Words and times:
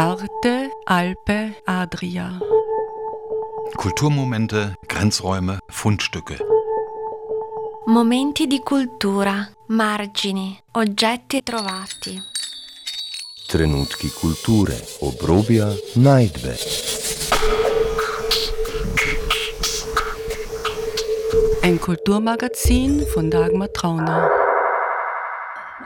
Arte, 0.00 0.70
Alpe, 0.86 1.56
Adria. 1.66 2.38
Kulturmomente, 3.76 4.76
Grenzräume, 4.86 5.58
Fundstücke. 5.68 6.36
Momenti 7.86 8.46
di 8.46 8.60
cultura, 8.60 9.50
margini, 9.66 10.56
oggetti 10.74 11.42
trovati. 11.42 12.16
Trenutki 13.48 14.12
kulture, 14.12 14.80
obrobja, 15.00 15.66
najdbe. 15.94 16.56
Ein 21.62 21.80
Kulturmagazin 21.80 23.04
von 23.04 23.30
Dagmar 23.30 23.72
Trauner. 23.72 24.30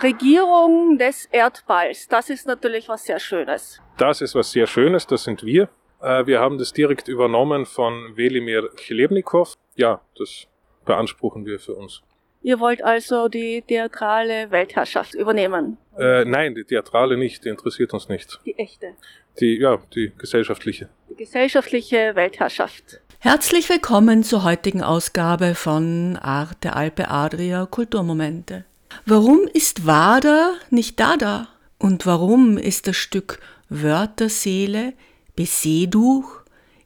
Regierung 0.02 0.98
des 0.98 1.26
Erdballs, 1.26 2.08
das 2.08 2.28
ist 2.28 2.46
natürlich 2.46 2.88
was 2.88 3.04
sehr 3.04 3.20
Schönes. 3.20 3.80
Das 4.02 4.20
ist 4.20 4.34
was 4.34 4.50
sehr 4.50 4.66
Schönes, 4.66 5.06
das 5.06 5.22
sind 5.22 5.44
wir. 5.44 5.68
Äh, 6.00 6.26
Wir 6.26 6.40
haben 6.40 6.58
das 6.58 6.72
direkt 6.72 7.06
übernommen 7.06 7.66
von 7.66 8.16
Velimir 8.16 8.68
Chlebnikow. 8.74 9.54
Ja, 9.76 10.00
das 10.18 10.48
beanspruchen 10.84 11.46
wir 11.46 11.60
für 11.60 11.76
uns. 11.76 12.02
Ihr 12.42 12.58
wollt 12.58 12.82
also 12.82 13.28
die 13.28 13.62
theatrale 13.62 14.50
Weltherrschaft 14.50 15.14
übernehmen. 15.14 15.78
Äh, 15.96 16.24
nein, 16.24 16.56
die 16.56 16.64
Theatrale 16.64 17.16
nicht, 17.16 17.44
die 17.44 17.50
interessiert 17.50 17.94
uns 17.94 18.08
nicht. 18.08 18.40
Die 18.44 18.58
echte. 18.58 18.94
Die, 19.38 19.60
ja, 19.60 19.78
die 19.94 20.10
gesellschaftliche. 20.18 20.88
Die 21.08 21.14
gesellschaftliche 21.14 22.16
Weltherrschaft. 22.16 23.00
Herzlich 23.20 23.68
willkommen 23.68 24.24
zur 24.24 24.42
heutigen 24.42 24.82
Ausgabe 24.82 25.54
von 25.54 26.18
Arte 26.20 26.74
Alpe 26.74 27.08
Adria 27.08 27.66
Kulturmomente. 27.66 28.64
Warum 29.06 29.48
ist 29.54 29.86
Wada 29.86 30.54
nicht 30.70 30.98
Dada? 30.98 31.46
Und 31.78 32.04
warum 32.04 32.58
ist 32.58 32.88
das 32.88 32.96
Stück 32.96 33.38
Wörterseele, 33.80 34.92
Beseduch 35.34 36.26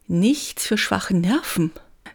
nichts 0.07 0.67
für 0.67 0.77
schwache 0.77 1.15
Nerven? 1.15 1.71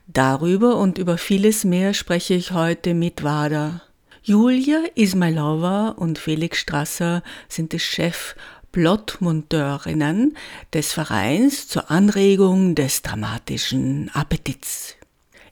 Darüber 0.06 0.77
und 0.77 0.97
über 0.97 1.19
vieles 1.19 1.64
mehr 1.64 1.92
spreche 1.92 2.34
ich 2.34 2.53
heute 2.53 2.95
mit 2.95 3.23
Wada. 3.23 3.83
Julia 4.23 4.81
Ismailova 4.95 5.91
und 5.91 6.19
Felix 6.19 6.59
Strasser 6.59 7.23
sind 7.48 7.73
die 7.73 7.81
Chef 7.81 8.34
Plottmonteurinnen 8.73 10.37
des 10.73 10.92
Vereins 10.92 11.69
zur 11.69 11.91
Anregung 11.91 12.75
des 12.75 13.03
dramatischen 13.03 14.11
Appetits. 14.14 14.97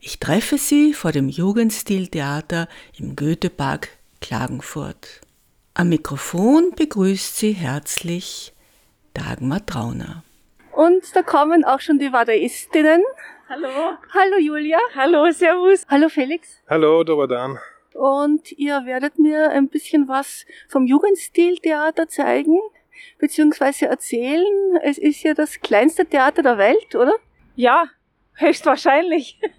Ich 0.00 0.18
treffe 0.18 0.56
sie 0.56 0.94
vor 0.94 1.12
dem 1.12 1.28
Jugendstiltheater 1.28 2.68
im 2.96 3.16
Goethepark 3.16 3.90
Klagenfurt. 4.22 5.20
Am 5.74 5.90
Mikrofon 5.90 6.72
begrüßt 6.74 7.36
sie 7.36 7.52
herzlich 7.52 8.54
Dagmar 9.14 9.64
Trauner. 9.66 10.22
Und 10.72 11.14
da 11.14 11.22
kommen 11.22 11.64
auch 11.64 11.80
schon 11.80 11.98
die 11.98 12.12
Wadaistinnen. 12.12 13.02
Hallo. 13.48 13.68
Hallo 14.14 14.38
Julia. 14.38 14.78
Hallo, 14.94 15.30
Servus. 15.32 15.84
Hallo 15.88 16.08
Felix. 16.08 16.60
Hallo, 16.68 17.02
Dobadan. 17.02 17.58
Und 17.94 18.52
ihr 18.52 18.84
werdet 18.86 19.18
mir 19.18 19.50
ein 19.50 19.68
bisschen 19.68 20.06
was 20.06 20.46
vom 20.68 20.86
Jugendstiltheater 20.86 22.08
zeigen, 22.08 22.58
beziehungsweise 23.18 23.86
erzählen. 23.86 24.78
Es 24.82 24.96
ist 24.96 25.22
ja 25.24 25.34
das 25.34 25.60
kleinste 25.60 26.06
Theater 26.06 26.42
der 26.42 26.56
Welt, 26.58 26.94
oder? 26.94 27.14
Ja, 27.56 27.86
höchstwahrscheinlich. 28.34 29.40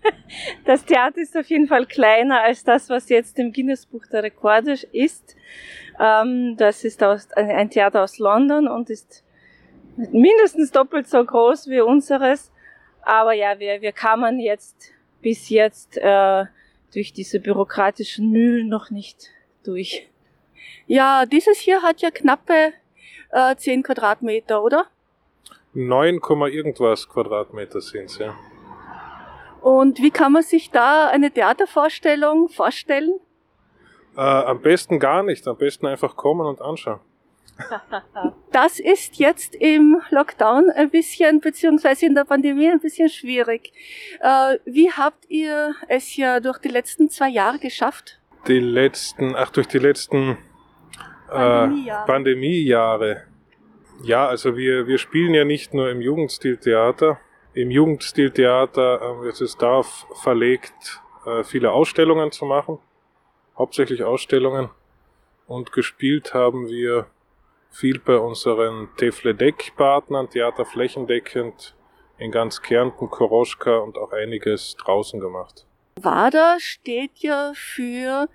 Das 0.64 0.86
Theater 0.86 1.18
ist 1.18 1.36
auf 1.36 1.48
jeden 1.48 1.68
Fall 1.68 1.86
kleiner 1.86 2.42
als 2.42 2.64
das, 2.64 2.90
was 2.90 3.10
jetzt 3.10 3.38
im 3.38 3.52
Guinness-Buch 3.52 4.06
der 4.14 4.24
Rekorde 4.24 4.78
ist. 4.94 5.36
Ähm, 6.00 6.56
Das 6.58 6.86
ist 6.86 7.04
ein 7.36 7.70
Theater 7.70 8.04
aus 8.04 8.18
London 8.18 8.70
und 8.70 8.90
ist 8.90 9.26
mindestens 9.98 10.72
doppelt 10.72 11.08
so 11.08 11.24
groß 11.24 11.68
wie 11.68 11.82
unseres. 11.82 12.52
Aber 13.02 13.34
ja, 13.34 13.60
wir, 13.60 13.82
wir 13.82 13.92
kamen 13.92 14.40
jetzt 14.40 14.92
bis 15.22 15.50
jetzt 15.50 15.98
äh, 15.98 16.46
durch 16.94 17.14
diese 17.14 17.40
bürokratischen 17.40 18.30
Mühlen 18.32 18.68
noch 18.70 18.90
nicht 18.90 19.30
durch. 19.64 20.08
Ja, 20.88 21.26
dieses 21.26 21.60
hier 21.60 21.82
hat 21.82 22.02
ja 22.02 22.12
knappe 22.12 22.74
äh, 23.32 23.56
10 23.56 23.84
Quadratmeter, 23.84 24.64
oder? 24.64 24.88
9, 25.74 26.20
irgendwas 26.52 27.08
Quadratmeter 27.08 27.80
sind's, 27.80 28.18
ja. 28.18 28.36
Und 29.62 30.00
wie 30.00 30.12
kann 30.12 30.32
man 30.32 30.44
sich 30.44 30.72
da 30.72 31.08
eine 31.08 31.32
Theatervorstellung 31.32 32.50
vorstellen? 32.50 33.20
Äh, 34.18 34.22
am 34.22 34.62
besten 34.62 35.00
gar 35.00 35.24
nicht, 35.24 35.48
am 35.48 35.56
besten 35.56 35.86
einfach 35.86 36.16
kommen 36.16 36.46
und 36.46 36.62
anschauen. 36.62 37.00
Das 38.52 38.80
ist 38.80 39.18
jetzt 39.18 39.56
im 39.56 40.02
Lockdown 40.10 40.70
ein 40.72 40.90
bisschen, 40.90 41.40
beziehungsweise 41.40 42.06
in 42.06 42.16
der 42.16 42.26
Pandemie 42.26 42.70
ein 42.70 42.80
bisschen 42.80 43.10
schwierig. 43.10 43.72
Äh, 44.20 44.58
wie 44.66 44.92
habt 44.92 45.30
ihr 45.30 45.74
es 45.88 46.16
ja 46.18 46.40
durch 46.40 46.58
die 46.60 46.70
letzten 46.70 47.10
zwei 47.10 47.30
Jahre 47.30 47.60
geschafft? 47.60 48.20
Die 48.48 48.60
letzten, 48.60 49.36
ach, 49.36 49.52
durch 49.52 49.68
die 49.68 49.80
letzten 49.80 50.38
äh, 51.30 51.34
Pandemiejahre. 51.34 52.06
Pandemiejahre. 52.06 53.24
Ja, 54.04 54.28
also 54.28 54.58
wir, 54.58 54.88
wir 54.88 54.98
spielen 54.98 55.34
ja 55.34 55.46
nicht 55.46 55.74
nur 55.74 55.90
im 55.90 56.02
Jugendstiltheater. 56.02 57.20
Im 57.54 57.70
Jugendstiltheater 57.70 59.02
ähm, 59.02 59.30
ist 59.30 59.42
es 59.42 59.58
darauf 59.58 60.08
verlegt, 60.22 61.02
äh, 61.26 61.44
viele 61.44 61.72
Ausstellungen 61.72 62.32
zu 62.32 62.46
machen. 62.46 62.80
Hauptsächlich 63.58 64.04
Ausstellungen. 64.04 64.70
Und 65.48 65.72
gespielt 65.72 66.34
haben 66.34 66.68
wir 66.70 67.08
viel 67.72 68.00
bei 68.00 68.18
unseren 68.18 68.90
Tefledec-Partnern, 68.98 70.30
Theater 70.30 70.66
flächendeckend, 70.66 71.76
in 72.18 72.32
ganz 72.32 72.62
Kärnten, 72.62 73.10
Koroschka 73.10 73.78
und 73.78 73.98
auch 73.98 74.12
einiges 74.12 74.76
draußen 74.76 75.20
gemacht. 75.20 75.66
WADA 75.96 76.58
steht 76.60 77.18
ja 77.18 77.54
für 77.56 78.30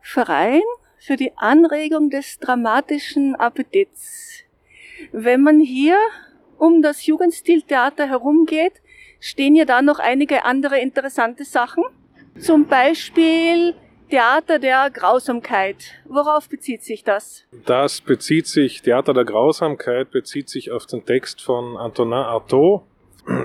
Verein 0.00 0.62
für 0.98 1.16
die 1.16 1.36
Anregung 1.36 2.10
des 2.10 2.38
dramatischen 2.38 3.34
Appetits. 3.34 4.44
Wenn 5.12 5.42
man 5.42 5.60
hier 5.60 5.98
um 6.58 6.80
das 6.80 7.06
Jugendstiltheater 7.06 8.06
herumgeht, 8.06 8.80
stehen 9.18 9.56
ja 9.56 9.64
da 9.64 9.82
noch 9.82 9.98
einige 9.98 10.44
andere 10.44 10.78
interessante 10.78 11.44
Sachen. 11.44 11.84
Zum 12.38 12.66
Beispiel 12.66 13.74
Theater 14.10 14.58
der 14.58 14.90
Grausamkeit. 14.90 15.94
Worauf 16.04 16.48
bezieht 16.48 16.84
sich 16.84 17.04
das? 17.04 17.44
Das 17.66 18.00
bezieht 18.00 18.46
sich, 18.46 18.82
Theater 18.82 19.14
der 19.14 19.24
Grausamkeit 19.24 20.10
bezieht 20.10 20.48
sich 20.48 20.70
auf 20.70 20.86
den 20.86 21.04
Text 21.04 21.42
von 21.42 21.76
Antonin 21.76 22.14
Artaud, 22.14 22.82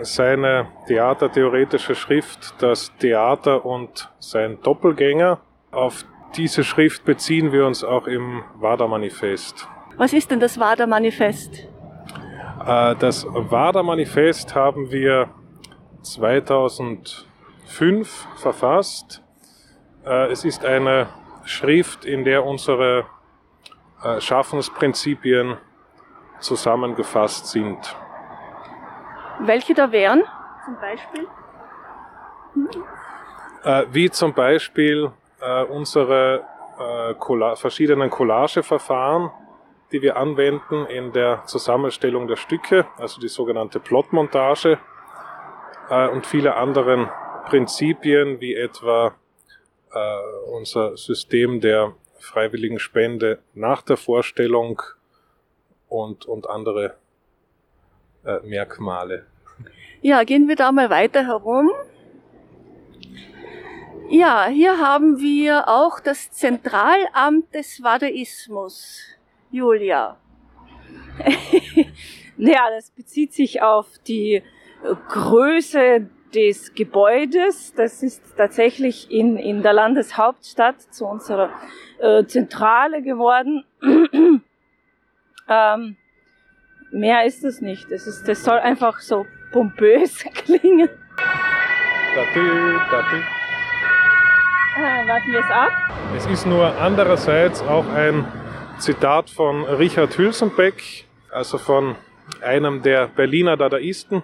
seine 0.01 0.67
theatertheoretische 0.87 1.95
Schrift 1.95 2.53
Das 2.59 2.91
Theater 2.99 3.65
und 3.65 4.09
sein 4.19 4.59
Doppelgänger. 4.61 5.39
Auf 5.71 6.05
diese 6.35 6.63
Schrift 6.63 7.05
beziehen 7.05 7.51
wir 7.51 7.65
uns 7.65 7.83
auch 7.83 8.05
im 8.05 8.43
WADA-Manifest. 8.59 9.67
Was 9.97 10.13
ist 10.13 10.29
denn 10.29 10.39
das 10.39 10.59
WADA-Manifest? 10.59 11.67
Äh, 12.65 12.95
Das 12.99 13.25
WADA-Manifest 13.25 14.53
haben 14.53 14.91
wir 14.91 15.29
2005 16.01 18.27
verfasst. 18.35 19.23
Äh, 20.09 20.31
Es 20.31 20.43
ist 20.43 20.65
eine 20.65 21.07
Schrift, 21.45 22.03
in 22.03 22.23
der 22.23 22.43
unsere 22.43 23.05
äh, 24.03 24.19
Schaffensprinzipien 24.19 25.57
zusammengefasst 26.39 27.47
sind. 27.47 27.95
Welche 29.41 29.73
da 29.73 29.91
wären? 29.91 30.23
Zum 30.65 30.75
Beispiel? 30.79 31.27
Äh, 33.63 33.85
Wie 33.91 34.09
zum 34.09 34.33
Beispiel 34.33 35.11
unsere 35.69 36.43
verschiedenen 37.55 38.09
Collageverfahren, 38.09 39.31
die 39.93 40.01
wir 40.01 40.17
anwenden 40.17 40.85
in 40.87 41.13
der 41.13 41.45
Zusammenstellung 41.45 42.27
der 42.27 42.35
Stücke, 42.35 42.87
also 42.97 43.21
die 43.21 43.29
sogenannte 43.29 43.79
Plotmontage 43.79 44.79
und 46.11 46.25
viele 46.25 46.57
anderen 46.57 47.09
Prinzipien, 47.45 48.41
wie 48.41 48.53
etwa 48.53 49.13
äh, 49.93 50.49
unser 50.51 50.97
System 50.97 51.61
der 51.61 51.95
freiwilligen 52.19 52.79
Spende 52.79 53.39
nach 53.53 53.81
der 53.81 53.97
Vorstellung 53.97 54.81
und, 55.87 56.25
und 56.25 56.49
andere 56.49 56.95
äh, 58.25 58.39
Merkmale. 58.41 59.25
Ja, 60.01 60.23
gehen 60.23 60.47
wir 60.47 60.55
da 60.55 60.71
mal 60.71 60.89
weiter 60.89 61.25
herum. 61.25 61.71
Ja, 64.09 64.47
hier 64.47 64.79
haben 64.79 65.19
wir 65.19 65.67
auch 65.67 65.99
das 65.99 66.31
Zentralamt 66.31 67.53
des 67.53 67.83
Wadaismus. 67.83 69.01
Julia. 69.51 70.17
Naja, 72.41 72.69
das 72.73 72.89
bezieht 72.91 73.33
sich 73.33 73.61
auf 73.61 73.85
die 74.07 74.41
Größe 75.09 76.09
des 76.33 76.73
Gebäudes. 76.73 77.73
Das 77.75 78.03
ist 78.03 78.21
tatsächlich 78.37 79.11
in, 79.11 79.37
in 79.37 79.61
der 79.61 79.73
Landeshauptstadt 79.73 80.81
zu 80.81 81.05
unserer 81.05 81.49
äh, 81.99 82.25
Zentrale 82.25 83.01
geworden. 83.01 83.63
ähm, 85.49 85.97
mehr 86.91 87.25
ist 87.25 87.43
es 87.43 87.61
nicht. 87.61 87.91
Es 87.91 88.07
ist, 88.07 88.27
das 88.27 88.43
soll 88.43 88.57
einfach 88.57 88.99
so 88.99 89.25
pompös 89.51 90.23
klingen. 90.33 90.89
Datü, 92.15 92.79
datü. 92.91 93.21
Ah, 94.77 95.07
warten 95.07 95.31
wir 95.31 95.39
es 95.39 95.51
ab. 95.51 95.71
Es 96.15 96.25
ist 96.25 96.45
nur 96.45 96.75
andererseits 96.79 97.61
auch 97.61 97.87
ein 97.93 98.25
Zitat 98.77 99.29
von 99.29 99.65
Richard 99.65 100.17
Hülsenbeck, 100.17 101.05
also 101.31 101.57
von 101.57 101.95
einem 102.41 102.81
der 102.81 103.07
Berliner 103.07 103.57
Dadaisten, 103.57 104.23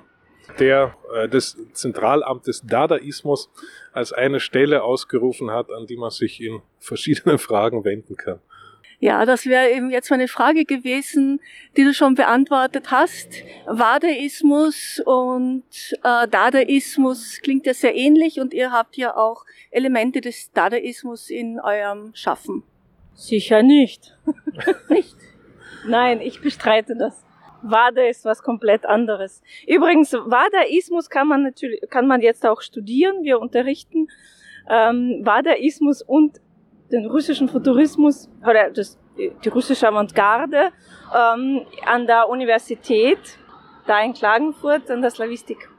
der 0.60 0.96
äh, 1.14 1.28
das 1.28 1.58
Zentralamt 1.74 2.48
des 2.48 2.62
Dadaismus 2.62 3.50
als 3.94 4.14
eine 4.14 4.40
Stelle 4.40 4.84
ausgerufen 4.84 5.52
hat, 5.52 5.70
an 5.72 5.88
die 5.88 5.98
man 5.98 6.12
sich 6.12 6.42
in 6.42 6.62
verschiedenen 6.80 7.38
Fragen 7.40 7.84
wenden 7.84 8.16
kann. 8.16 8.40
Ja, 9.00 9.26
das 9.26 9.46
wäre 9.46 9.70
eben 9.72 9.92
jetzt 9.92 10.10
meine 10.10 10.28
Frage 10.28 10.64
gewesen, 10.66 11.42
die 11.76 11.84
du 11.84 11.94
schon 11.94 12.16
beantwortet 12.16 12.92
hast. 12.92 13.28
Wadaismus 13.66 15.02
und 15.06 15.64
äh, 16.04 16.28
Dadaismus 16.28 17.40
klingt 17.44 17.66
ja 17.66 17.74
sehr 17.74 17.96
ähnlich 17.96 18.40
und 18.40 18.54
ihr 18.54 18.72
habt 18.72 18.96
ja 18.96 19.16
auch 19.16 19.46
Elemente 19.70 20.22
des 20.22 20.52
Dadaismus 20.54 21.30
in 21.30 21.60
eurem 21.60 22.16
Schaffen. 22.16 22.64
Sicher 23.14 23.64
nicht. 23.64 24.18
Nicht? 24.90 25.16
Nein, 25.88 26.20
ich 26.22 26.42
bestreite 26.42 26.96
das. 26.96 27.25
Wada 27.70 28.04
ist 28.04 28.26
was 28.26 28.44
komplett 28.44 28.86
anderes. 28.86 29.42
Übrigens, 29.68 30.14
Wadaismus 30.14 31.10
kann 31.10 31.28
man 31.28 31.44
natürlich, 31.44 31.82
kann 31.90 32.08
man 32.08 32.22
jetzt 32.22 32.46
auch 32.46 32.62
studieren. 32.62 33.24
Wir 33.24 33.40
unterrichten 33.40 34.08
ähm, 34.70 35.22
Wadaismus 35.24 36.02
und 36.02 36.40
den 36.92 37.06
russischen 37.06 37.50
Futurismus 37.50 38.30
oder 38.48 38.70
das, 38.70 39.00
die 39.18 39.50
russische 39.50 39.88
Avantgarde 39.88 40.72
ähm, 41.16 41.66
an 41.86 42.06
der 42.06 42.30
Universität 42.30 43.20
da 43.88 44.02
in 44.02 44.14
Klagenfurt 44.14 44.90
an 44.90 45.02
der 45.02 45.12
Slavistik. 45.12 45.70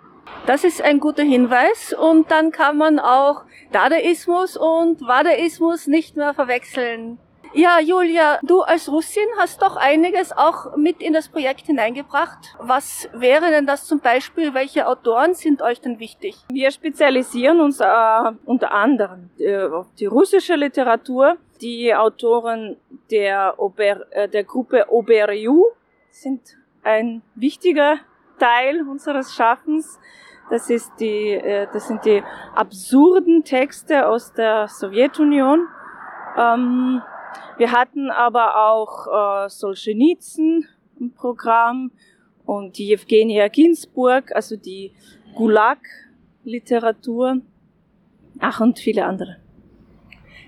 Das 0.47 0.65
ist 0.65 0.82
ein 0.82 1.00
guter 1.00 1.23
Hinweis 1.23 1.93
und 1.93 2.31
dann 2.31 2.50
kann 2.50 2.77
man 2.77 2.99
auch 2.99 3.43
Dadaismus 3.73 4.56
und 4.56 5.00
Wadaismus 5.03 5.87
nicht 5.87 6.17
mehr 6.17 6.35
verwechseln. 6.35 7.19
Ja, 7.58 7.81
Julia, 7.81 8.38
du 8.43 8.61
als 8.61 8.87
Russin 8.87 9.25
hast 9.38 9.62
doch 9.62 9.76
einiges 9.76 10.31
auch 10.31 10.76
mit 10.76 11.00
in 11.00 11.14
das 11.14 11.31
Projekt 11.31 11.64
hineingebracht. 11.64 12.55
Was 12.58 13.08
wäre 13.14 13.50
denn 13.50 13.67
das 13.67 13.87
zum 13.87 14.00
Beispiel? 14.00 14.53
Welche 14.53 14.87
Autoren 14.87 15.32
sind 15.32 15.62
euch 15.62 15.81
denn 15.81 15.99
wichtig? 15.99 16.37
Wir 16.53 16.70
spezialisieren 16.70 17.61
uns 17.61 17.81
äh, 17.81 17.87
unter 18.44 18.73
anderem 18.73 19.31
äh, 19.38 19.62
auf 19.62 19.87
die 19.99 20.05
russische 20.05 20.55
Literatur. 20.55 21.38
Die 21.62 21.94
Autoren 21.94 22.76
der, 23.11 23.55
Ober, 23.56 24.05
äh, 24.11 24.29
der 24.29 24.44
Gruppe 24.44 24.85
Oberju 24.91 25.64
sind 26.11 26.43
ein 26.82 27.23
wichtiger 27.37 27.97
Teil 28.38 28.87
unseres 28.87 29.35
Schaffens. 29.35 29.99
Das, 30.50 30.69
ist 30.69 30.93
die, 31.00 31.31
äh, 31.31 31.69
das 31.73 31.88
sind 31.88 32.05
die 32.05 32.23
absurden 32.55 33.44
Texte 33.44 34.06
aus 34.06 34.35
der 34.35 34.69
Sowjetunion. 34.69 35.67
Ähm, 36.37 37.00
wir 37.58 37.73
hatten 37.73 38.11
aber 38.11 38.69
auch 38.69 39.44
äh, 39.44 39.49
Solzhenitsyn 39.49 40.69
im 41.00 41.12
Programm 41.12 41.91
und 42.44 42.76
die 42.79 42.93
Evgenia 42.93 43.49
Ginsburg, 43.49 44.31
also 44.35 44.56
die 44.56 44.93
Gulag-Literatur. 45.35 47.41
Ach, 48.38 48.61
und 48.61 48.79
viele 48.79 49.05
andere. 49.05 49.38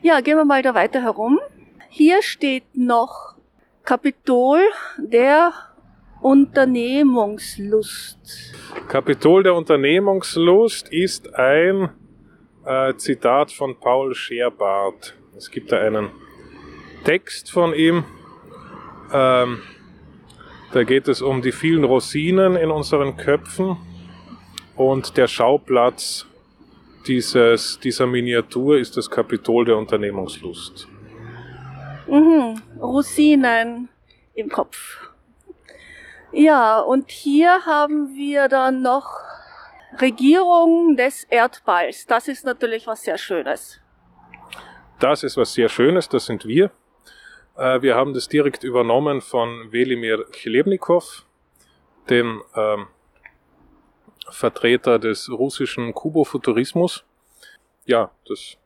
Ja, 0.03 0.21
gehen 0.21 0.37
wir 0.37 0.45
mal 0.45 0.63
da 0.63 0.75
weiter 0.75 1.03
herum. 1.03 1.41
Hier 1.89 2.23
steht 2.23 2.63
noch 2.75 3.35
Kapitol 3.83 4.61
der 4.99 5.53
Unternehmungslust. 6.21 8.19
Kapitol 8.89 9.43
der 9.43 9.55
Unternehmungslust 9.55 10.93
ist 10.93 11.35
ein 11.35 11.89
äh, 12.65 12.95
Zitat 12.97 13.51
von 13.51 13.81
Paul 13.81 14.15
Scherbart. 14.15 15.17
Es 15.37 15.51
gibt 15.51 15.73
da 15.73 15.79
einen 15.79 16.11
Text 17.05 17.51
von 17.51 17.75
ihm. 17.75 18.05
Ähm, 19.13 19.63
da 20.73 20.85
geht 20.85 21.09
es 21.09 21.23
um 21.23 21.41
die 21.41 21.53
vielen 21.53 21.85
Rosinen 21.85 22.57
in 22.57 22.71
unseren 22.71 23.17
Köpfen 23.17 23.77
und 24.77 25.17
der 25.17 25.27
Schauplatz 25.27 26.27
dieses, 27.07 27.81
dieser 27.81 28.07
Miniatur 28.07 28.79
ist 28.79 28.97
das 28.97 29.11
Kapitol 29.11 29.65
der 29.65 29.77
Unternehmungslust. 29.77 30.87
Mhm, 32.07 32.61
Rosinen 32.81 33.89
im 34.35 34.49
Kopf. 34.49 35.09
Ja, 36.33 36.81
und 36.81 37.11
hier 37.11 37.65
haben 37.65 38.15
wir 38.15 38.49
dann 38.49 38.83
noch 38.83 39.21
Regierung 40.01 40.97
des 40.97 41.25
Erdballs. 41.25 42.07
Das 42.07 42.29
ist 42.29 42.45
natürlich 42.45 42.87
was 42.87 43.03
sehr 43.03 43.17
Schönes. 43.17 43.81
Das 45.01 45.23
ist 45.23 45.37
was 45.37 45.55
sehr 45.55 45.69
Schönes, 45.69 46.09
das 46.09 46.27
sind 46.27 46.45
wir. 46.45 46.71
Äh, 47.59 47.83
wir 47.83 47.97
haben 47.97 48.15
das 48.15 48.29
direkt 48.29 48.63
übernommen 48.63 49.21
von 49.21 49.73
Velimir 49.73 50.25
Chlebnikow, 50.31 51.25
dem 52.09 52.43
ähm, 52.55 52.87
Vertreter 54.31 54.99
des 54.99 55.29
russischen 55.31 55.93
Kubofuturismus. 55.93 57.05
Ja, 57.85 58.13
das 58.27 58.57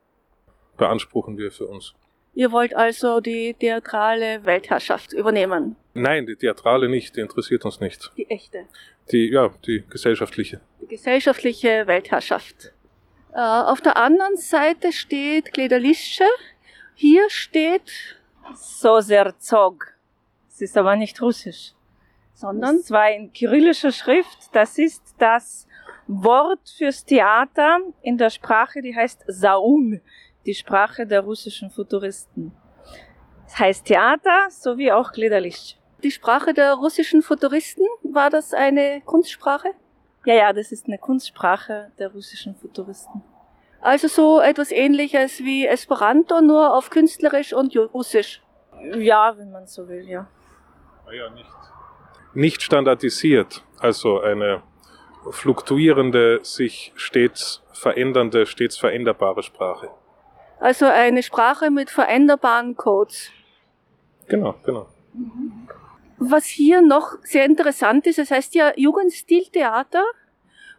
beanspruchen 0.76 1.38
wir 1.38 1.50
für 1.50 1.66
uns. 1.66 1.94
Ihr 2.34 2.50
wollt 2.50 2.74
also 2.74 3.20
die 3.20 3.54
theatrale 3.54 4.44
Weltherrschaft 4.44 5.12
übernehmen. 5.12 5.76
Nein, 5.94 6.26
die 6.26 6.36
Theatrale 6.36 6.88
nicht, 6.88 7.16
die 7.16 7.20
interessiert 7.20 7.64
uns 7.64 7.80
nicht. 7.80 8.10
Die 8.16 8.28
echte. 8.30 8.66
Die, 9.10 9.30
ja, 9.30 9.50
die 9.66 9.84
gesellschaftliche. 9.88 10.60
Die 10.80 10.86
gesellschaftliche 10.86 11.86
Weltherrschaft. 11.86 12.72
Äh, 13.34 13.38
auf 13.40 13.80
der 13.80 13.96
anderen 13.96 14.36
Seite 14.36 14.92
steht 14.92 15.52
Glederlische. 15.52 16.24
Hier 16.94 17.28
steht 17.28 18.16
Soserzog. 18.54 19.94
Es 20.48 20.60
ist 20.60 20.76
aber 20.76 20.96
nicht 20.96 21.20
russisch. 21.22 21.74
sondern 22.34 22.76
Das 22.78 22.90
war 22.90 23.10
in 23.10 23.32
kyrillischer 23.32 23.92
Schrift. 23.92 24.48
Das 24.52 24.78
ist 24.78 25.02
das 25.18 25.66
Wort 26.06 26.68
fürs 26.76 27.04
Theater 27.04 27.78
in 28.02 28.18
der 28.18 28.30
Sprache, 28.30 28.82
die 28.82 28.94
heißt 28.94 29.24
Saum, 29.28 30.00
die 30.44 30.54
Sprache 30.54 31.06
der 31.06 31.20
russischen 31.20 31.70
Futuristen. 31.70 32.52
Das 33.44 33.58
heißt 33.58 33.84
Theater 33.86 34.48
sowie 34.50 34.92
auch 34.92 35.12
Gliederlicht. 35.12 35.78
die 36.02 36.10
Sprache 36.10 36.52
der 36.52 36.74
russischen 36.74 37.22
Futuristen. 37.22 37.86
War 38.02 38.28
das 38.28 38.52
eine 38.52 39.00
Kunstsprache? 39.02 39.68
Ja, 40.24 40.34
ja, 40.34 40.52
das 40.52 40.72
ist 40.72 40.86
eine 40.86 40.98
Kunstsprache 40.98 41.92
der 41.98 42.12
russischen 42.12 42.56
Futuristen. 42.56 43.22
Also 43.82 44.06
so 44.06 44.40
etwas 44.40 44.70
ähnliches 44.70 45.40
wie 45.40 45.66
Esperanto, 45.66 46.40
nur 46.40 46.74
auf 46.74 46.88
künstlerisch 46.88 47.52
und 47.52 47.76
russisch. 47.76 48.40
Ja, 48.96 49.36
wenn 49.36 49.50
man 49.50 49.66
so 49.66 49.88
will, 49.88 50.08
ja. 50.08 50.28
Ja, 51.12 51.30
nicht. 51.30 51.50
Nicht 52.32 52.62
standardisiert, 52.62 53.62
also 53.78 54.20
eine 54.20 54.62
fluktuierende, 55.30 56.40
sich 56.42 56.92
stets 56.94 57.62
verändernde, 57.72 58.46
stets 58.46 58.78
veränderbare 58.78 59.42
Sprache. 59.42 59.90
Also 60.60 60.86
eine 60.86 61.24
Sprache 61.24 61.70
mit 61.70 61.90
veränderbaren 61.90 62.76
Codes. 62.76 63.30
Genau, 64.28 64.54
genau. 64.64 64.86
Was 66.18 66.46
hier 66.46 66.82
noch 66.82 67.18
sehr 67.24 67.44
interessant 67.44 68.06
ist, 68.06 68.20
es 68.20 68.30
heißt 68.30 68.54
ja 68.54 68.72
Jugendstiltheater 68.76 70.04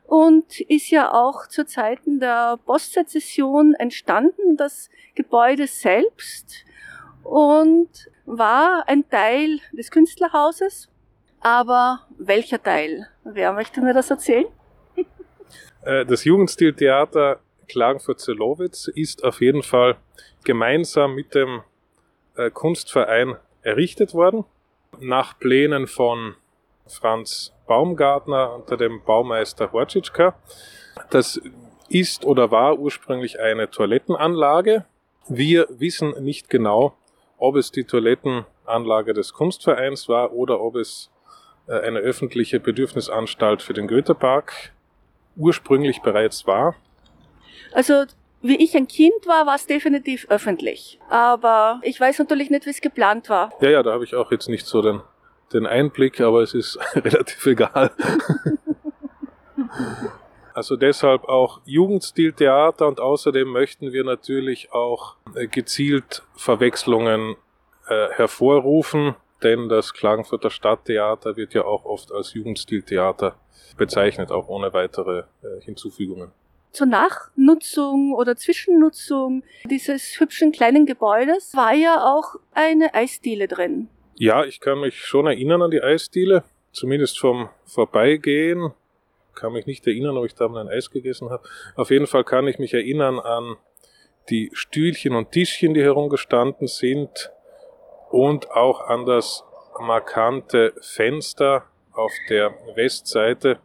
und 0.06 0.60
ist 0.62 0.90
ja 0.90 1.14
auch 1.14 1.48
zu 1.48 1.66
Zeiten 1.66 2.20
der 2.20 2.58
Postsezession 2.66 3.74
entstanden, 3.74 4.58
das 4.58 4.90
Gebäude 5.16 5.68
selbst 5.68 6.66
und 7.24 7.90
war 8.26 8.84
ein 8.88 9.08
Teil 9.10 9.60
des 9.72 9.92
Künstlerhauses. 9.92 10.90
Aber 11.40 12.08
welcher 12.18 12.62
Teil? 12.62 13.08
Wer 13.24 13.54
möchte 13.54 13.82
mir 13.82 13.94
das 13.94 14.10
erzählen? 14.10 14.46
Äh, 15.86 16.06
Das 16.06 16.24
Jugendstiltheater 16.24 17.42
Klagenfurt-Zelowitz 17.68 18.88
ist 18.88 19.26
auf 19.26 19.42
jeden 19.42 19.64
Fall 19.64 19.98
gemeinsam 20.46 21.14
mit 21.14 21.36
dem 21.36 21.62
äh, 22.38 22.50
Kunstverein 22.52 23.36
errichtet 23.64 24.14
worden, 24.14 24.46
nach 25.00 25.38
Plänen 25.38 25.88
von 25.88 26.36
Franz 26.88 27.54
Baumgartner 27.68 28.56
unter 28.56 28.78
dem 28.78 29.04
Baumeister 29.04 29.72
Hortschitschka. 29.72 30.36
Das 31.10 31.42
ist 31.90 32.26
oder 32.26 32.52
war 32.52 32.78
ursprünglich 32.80 33.40
eine 33.40 33.70
Toilettenanlage. 33.70 34.86
Wir 35.28 35.68
wissen 35.70 36.14
nicht 36.24 36.50
genau, 36.50 36.96
ob 37.38 37.56
es 37.56 37.72
die 37.72 37.86
Toilettenanlage 37.86 39.14
des 39.14 39.34
Kunstvereins 39.34 40.10
war 40.10 40.34
oder 40.34 40.60
ob 40.62 40.76
es 40.76 41.10
äh, 41.68 41.80
eine 41.80 42.00
öffentliche 42.00 42.60
Bedürfnisanstalt 42.60 43.62
für 43.62 43.74
den 43.74 43.88
Goethepark 43.88 44.74
ursprünglich 45.36 46.02
bereits 46.02 46.46
war. 46.46 46.76
Also, 47.72 48.06
wie 48.42 48.62
ich 48.62 48.76
ein 48.76 48.88
Kind 48.88 49.26
war, 49.26 49.46
war 49.46 49.56
es 49.56 49.66
definitiv 49.66 50.28
öffentlich. 50.30 51.00
Aber 51.10 51.80
ich 51.84 52.00
weiß 52.00 52.20
natürlich 52.20 52.50
nicht, 52.50 52.66
wie 52.66 52.72
es 52.72 52.82
geplant 52.82 53.30
war. 53.30 53.52
Ja, 53.62 53.70
ja, 53.70 53.84
da 53.84 53.94
habe 53.94 54.04
ich 54.04 54.16
auch 54.16 54.32
jetzt 54.32 54.50
nicht 54.50 54.66
so 54.66 54.82
den, 54.82 55.02
den 55.54 55.66
Einblick, 55.66 56.22
aber 56.22 56.42
es 56.42 56.54
ist 56.54 56.80
relativ 56.96 57.46
egal. 57.46 57.92
Also 60.54 60.76
deshalb 60.76 61.24
auch 61.24 61.62
Jugendstiltheater 61.66 62.88
und 62.88 63.00
außerdem 63.00 63.48
möchten 63.48 63.92
wir 63.92 64.04
natürlich 64.04 64.72
auch 64.72 65.16
äh, 65.36 65.48
gezielt 65.48 66.22
Verwechslungen 66.36 67.36
äh, 67.88 68.10
hervorrufen, 68.10 69.16
denn 69.42 69.68
das 69.68 69.94
Klagenfurter 69.94 70.52
Stadttheater 70.52 71.38
wird 71.38 71.56
ja 71.56 71.66
auch 71.66 71.86
oft 71.86 72.12
als 72.12 72.34
Jugendstiltheater 72.34 73.36
bezeichnet, 73.78 74.32
auch 74.32 74.48
ohne 74.48 74.74
weitere 74.74 75.20
äh, 75.42 75.62
Hinzufügungen. 75.62 76.32
Zur 76.72 76.88
Nachnutzung 76.88 78.14
oder 78.14 78.36
Zwischennutzung 78.36 79.44
dieses 79.70 80.20
hübschen 80.20 80.52
kleinen 80.52 80.86
Gebäudes 80.86 81.56
war 81.56 81.74
ja 81.74 82.04
auch 82.04 82.36
eine 82.52 82.94
Eisdiele 82.94 83.48
drin. 83.48 83.90
Ja, 84.16 84.46
ich 84.46 84.60
kann 84.60 84.80
mich 84.80 85.00
schon 85.00 85.28
erinnern 85.28 85.62
an 85.62 85.72
die 85.72 85.82
Eisdiele, 85.82 86.44
zumindest 86.72 87.20
vom 87.20 87.50
Vorbeigehen 87.66 88.74
kann 89.36 89.54
mich 89.54 89.66
nicht 89.66 89.86
erinnern, 89.88 90.18
ob 90.18 90.26
ich 90.26 90.36
da 90.36 90.48
mal 90.48 90.62
ein 90.62 90.70
Eis 90.70 90.92
gegessen 90.92 91.30
habe. 91.30 91.44
Auf 91.76 91.90
jeden 91.90 92.08
Fall 92.08 92.24
kann 92.24 92.48
ich 92.48 92.60
mich 92.60 92.74
erinnern 92.74 93.20
an 93.20 93.58
die 94.30 94.52
Stühlchen 94.54 95.16
und 95.16 95.32
Tischchen, 95.32 95.74
die 95.74 95.82
herumgestanden 95.82 96.68
sind 96.68 97.32
und 98.10 98.52
auch 98.52 98.82
an 98.82 99.06
das 99.06 99.44
markante 99.80 100.74
Fenster 100.82 101.66
auf 101.92 102.12
der 102.30 102.54
Westseite, 102.76 103.60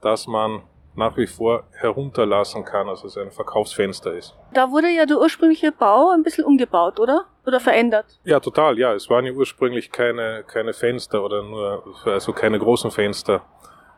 das 0.00 0.26
man 0.26 0.62
nach 0.94 1.16
wie 1.16 1.26
vor 1.26 1.64
herunterlassen 1.72 2.64
kann, 2.64 2.88
also 2.88 3.06
es 3.06 3.16
ein 3.16 3.30
Verkaufsfenster 3.30 4.12
ist. 4.12 4.34
Da 4.52 4.70
wurde 4.70 4.88
ja 4.88 5.06
der 5.06 5.18
ursprüngliche 5.18 5.72
Bau 5.72 6.10
ein 6.10 6.22
bisschen 6.22 6.44
umgebaut, 6.44 7.00
oder? 7.00 7.26
Oder 7.46 7.60
verändert? 7.60 8.06
Ja, 8.24 8.40
total, 8.40 8.78
ja. 8.78 8.92
Es 8.92 9.08
waren 9.10 9.24
ja 9.24 9.32
ursprünglich 9.32 9.90
keine, 9.90 10.44
keine 10.46 10.72
Fenster 10.72 11.24
oder 11.24 11.42
nur, 11.42 11.82
also 12.04 12.32
keine 12.32 12.58
großen 12.58 12.90
Fenster 12.90 13.42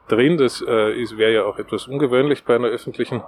drin. 0.09 0.39
Das 0.39 0.63
äh, 0.63 1.19
wäre 1.19 1.33
ja 1.33 1.45
auch 1.45 1.59
etwas 1.59 1.87
ungewöhnlich 1.87 2.45
bei 2.45 2.55
einer 2.55 2.69
öffentlichen 2.69 3.23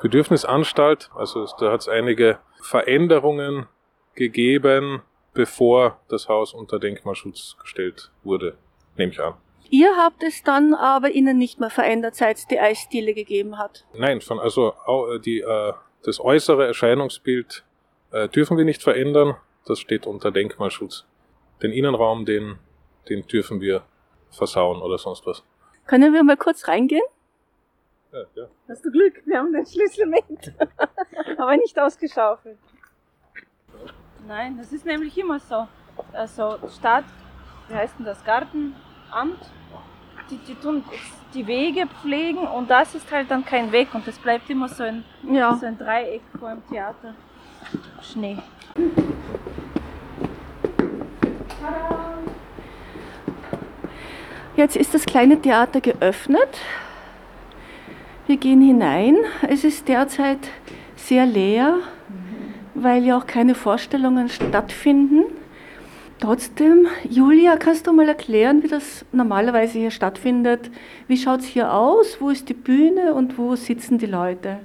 Bedürfnisanstalt. 0.00 1.10
Also 1.14 1.42
es, 1.42 1.54
da 1.58 1.70
hat 1.70 1.80
es 1.80 1.88
einige 1.88 2.38
Veränderungen 2.60 3.66
gegeben, 4.14 5.02
bevor 5.32 5.98
das 6.08 6.28
Haus 6.28 6.52
unter 6.52 6.78
Denkmalschutz 6.78 7.56
gestellt 7.60 8.10
wurde, 8.22 8.58
nehme 8.96 9.12
ich 9.12 9.20
an. 9.20 9.34
Ihr 9.74 9.96
habt 9.96 10.22
es 10.22 10.42
dann 10.42 10.74
aber 10.74 11.12
innen 11.12 11.38
nicht 11.38 11.58
mehr 11.58 11.70
verändert, 11.70 12.14
seit 12.14 12.36
es 12.36 12.46
die 12.46 12.60
Eisdiele 12.60 13.14
gegeben 13.14 13.56
hat? 13.56 13.86
Nein, 13.94 14.20
von, 14.20 14.38
also 14.38 14.74
äh, 14.86 15.18
die, 15.18 15.40
äh, 15.40 15.72
das 16.02 16.20
äußere 16.20 16.66
Erscheinungsbild 16.66 17.64
äh, 18.10 18.28
dürfen 18.28 18.58
wir 18.58 18.66
nicht 18.66 18.82
verändern. 18.82 19.34
Das 19.64 19.80
steht 19.80 20.06
unter 20.06 20.30
Denkmalschutz. 20.30 21.06
Den 21.62 21.72
Innenraum, 21.72 22.26
den, 22.26 22.58
den 23.08 23.26
dürfen 23.26 23.62
wir 23.62 23.82
versauen 24.30 24.82
oder 24.82 24.98
sonst 24.98 25.24
was. 25.24 25.42
Können 25.86 26.12
wir 26.12 26.22
mal 26.22 26.36
kurz 26.36 26.68
reingehen? 26.68 27.00
Ja, 28.12 28.24
ja. 28.34 28.48
Hast 28.68 28.84
du 28.84 28.90
Glück, 28.90 29.22
wir 29.24 29.38
haben 29.38 29.54
den 29.54 29.64
Schlüssel 29.64 30.04
mit. 30.04 30.52
Aber 31.38 31.56
nicht 31.56 31.78
ausgeschaufelt. 31.78 32.58
Nein, 34.28 34.58
das 34.58 34.70
ist 34.70 34.84
nämlich 34.84 35.16
immer 35.16 35.40
so. 35.40 35.66
Also 36.12 36.58
Stadt, 36.76 37.06
wie 37.68 37.74
heißt 37.74 37.94
denn 37.98 38.04
das, 38.04 38.22
Gartenamt, 38.22 39.40
die, 40.30 40.36
die 40.48 40.54
tun 40.54 40.82
die 41.34 41.46
Wege 41.46 41.86
pflegen 41.86 42.40
und 42.46 42.68
das 42.70 42.94
ist 42.94 43.10
halt 43.10 43.30
dann 43.30 43.44
kein 43.44 43.72
Weg 43.72 43.94
und 43.94 44.06
das 44.06 44.18
bleibt 44.18 44.50
immer 44.50 44.68
so 44.68 44.82
ein, 44.82 45.02
Ja. 45.30 45.54
so 45.56 45.64
ein 45.66 45.78
Dreieck 45.78 46.20
vor 46.38 46.50
dem 46.50 46.62
Theater. 46.68 47.14
Schnee. 48.02 48.36
Jetzt 54.56 54.76
ist 54.76 54.92
das 54.94 55.06
kleine 55.06 55.40
Theater 55.40 55.80
geöffnet. 55.80 56.58
Wir 58.26 58.36
gehen 58.36 58.60
hinein. 58.60 59.16
Es 59.48 59.64
ist 59.64 59.88
derzeit 59.88 60.38
sehr 60.96 61.26
leer, 61.26 61.76
weil 62.74 63.02
ja 63.04 63.16
auch 63.16 63.26
keine 63.26 63.54
Vorstellungen 63.54 64.28
stattfinden. 64.28 65.24
Trotzdem, 66.22 66.86
Julia, 67.10 67.56
kannst 67.56 67.88
du 67.88 67.92
mal 67.92 68.06
erklären, 68.06 68.62
wie 68.62 68.68
das 68.68 69.04
normalerweise 69.10 69.80
hier 69.80 69.90
stattfindet? 69.90 70.70
Wie 71.08 71.16
schaut 71.16 71.40
es 71.40 71.46
hier 71.46 71.74
aus? 71.74 72.18
Wo 72.20 72.30
ist 72.30 72.48
die 72.48 72.54
Bühne 72.54 73.12
und 73.12 73.38
wo 73.38 73.56
sitzen 73.56 73.98
die 73.98 74.06
Leute? 74.06 74.58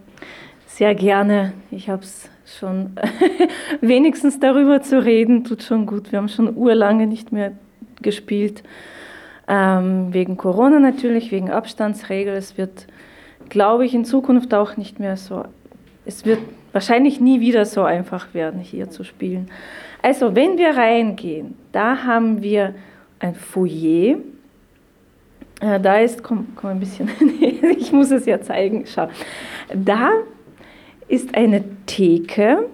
Sehr 0.67 0.93
gerne. 0.93 1.53
Ich 1.71 1.89
habe 1.89 2.03
es 2.03 2.29
schon 2.45 2.91
wenigstens 3.81 4.39
darüber 4.39 4.83
zu 4.83 5.03
reden, 5.03 5.45
tut 5.45 5.63
schon 5.63 5.87
gut. 5.87 6.11
Wir 6.11 6.19
haben 6.19 6.29
schon 6.29 6.55
urlange 6.55 7.07
nicht 7.07 7.31
mehr 7.31 7.53
gespielt. 8.03 8.61
Ähm, 9.47 10.13
wegen 10.13 10.37
Corona 10.37 10.79
natürlich, 10.79 11.31
wegen 11.31 11.49
Abstandsregel. 11.49 12.35
Es 12.35 12.59
wird, 12.59 12.85
glaube 13.49 13.83
ich, 13.83 13.95
in 13.95 14.05
Zukunft 14.05 14.53
auch 14.53 14.77
nicht 14.77 14.99
mehr 14.99 15.17
so. 15.17 15.43
Es 16.05 16.23
wird 16.23 16.41
wahrscheinlich 16.77 17.19
nie 17.19 17.39
wieder 17.39 17.65
so 17.65 17.81
einfach 17.81 18.35
werden, 18.35 18.59
hier 18.59 18.91
zu 18.91 19.03
spielen. 19.03 19.49
Also, 20.03 20.35
wenn 20.35 20.59
wir 20.59 20.77
reingehen, 20.77 21.55
da 21.71 22.03
haben 22.03 22.43
wir 22.43 22.75
ein 23.17 23.33
Foyer. 23.33 24.17
Äh, 25.59 25.79
da 25.81 25.97
ist, 25.97 26.21
komm, 26.21 26.49
komm 26.55 26.69
ein 26.69 26.79
bisschen, 26.79 27.09
ich 27.79 27.91
muss 27.91 28.11
es 28.11 28.27
ja 28.27 28.39
zeigen, 28.41 28.85
schau. 28.85 29.07
Da 29.73 30.11
ist 31.07 31.33
eine 31.33 31.63
Theke 31.87 32.67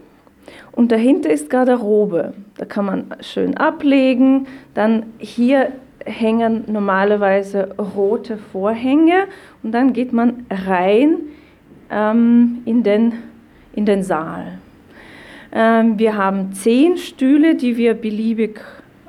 und 0.73 0.91
dahinter 0.91 1.29
ist 1.29 1.49
Garderobe. 1.49 2.33
Da 2.57 2.65
kann 2.65 2.85
man 2.85 3.15
schön 3.21 3.55
ablegen. 3.55 4.47
Dann 4.73 5.05
hier 5.17 5.71
hängen 6.03 6.65
normalerweise 6.67 7.73
rote 7.77 8.37
Vorhänge 8.37 9.27
und 9.63 9.71
dann 9.71 9.93
geht 9.93 10.11
man 10.11 10.45
rein 10.49 11.19
ähm, 11.89 12.63
in, 12.65 12.83
den, 12.83 13.13
in 13.73 13.85
den 13.85 14.03
Saal. 14.03 14.59
Ähm, 15.51 15.99
wir 15.99 16.17
haben 16.17 16.53
zehn 16.53 16.97
Stühle, 16.97 17.55
die 17.55 17.77
wir 17.77 17.93
beliebig 17.93 18.61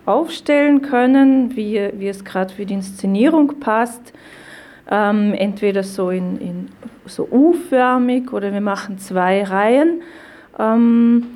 aufstellen 0.07 0.83
können, 0.83 1.57
wie, 1.57 1.91
wie 1.95 2.09
es 2.09 2.25
gerade 2.25 2.53
für 2.53 2.67
die 2.67 2.75
Inszenierung 2.75 3.61
passt. 3.61 4.13
Ähm, 4.91 5.33
entweder 5.33 5.83
so 5.83 6.11
in, 6.11 6.39
in 6.39 6.69
so 7.07 7.27
U-förmig 7.31 8.33
oder 8.33 8.53
wir 8.53 8.61
machen 8.61 8.99
zwei 8.99 9.43
Reihen. 9.43 10.03
Ähm, 10.59 11.27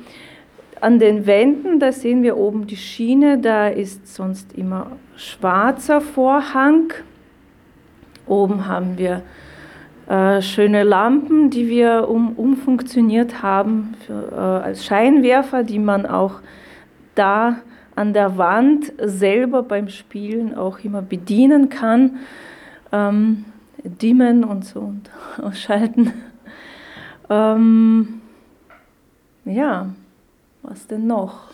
an 0.81 0.99
den 0.99 1.25
Wänden, 1.25 1.79
da 1.79 1.91
sehen 1.91 2.23
wir 2.23 2.37
oben 2.37 2.67
die 2.67 2.77
Schiene, 2.77 3.39
da 3.39 3.67
ist 3.67 4.13
sonst 4.13 4.53
immer 4.53 4.91
schwarzer 5.17 5.99
Vorhang. 5.99 6.93
Oben 8.27 8.67
haben 8.67 8.97
wir 8.97 9.23
äh, 10.09 10.41
schöne 10.41 10.83
Lampen, 10.83 11.51
die 11.51 11.69
wir 11.69 12.09
um, 12.09 12.33
umfunktioniert 12.33 13.43
haben 13.43 13.93
für, 14.05 14.31
äh, 14.31 14.35
als 14.35 14.83
Scheinwerfer, 14.83 15.63
die 15.63 15.77
man 15.77 16.07
auch 16.07 16.39
da 17.13 17.57
an 17.95 18.13
der 18.13 18.37
Wand 18.37 18.91
selber 18.97 19.61
beim 19.61 19.87
Spielen 19.87 20.55
auch 20.55 20.79
immer 20.79 21.03
bedienen 21.03 21.69
kann. 21.69 22.17
Ähm, 22.91 23.45
dimmen 23.83 24.43
und 24.43 24.65
so 24.65 24.79
und 24.79 25.09
ausschalten. 25.43 26.11
Ähm, 27.29 28.21
ja, 29.45 29.89
was 30.63 30.87
denn 30.87 31.05
noch? 31.05 31.51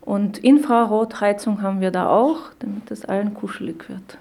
Und 0.00 0.38
Infrarotheizung 0.38 1.62
haben 1.62 1.80
wir 1.80 1.92
da 1.92 2.08
auch, 2.08 2.40
damit 2.58 2.90
es 2.90 3.04
allen 3.04 3.34
kuschelig 3.34 3.84
wird. 3.88 4.18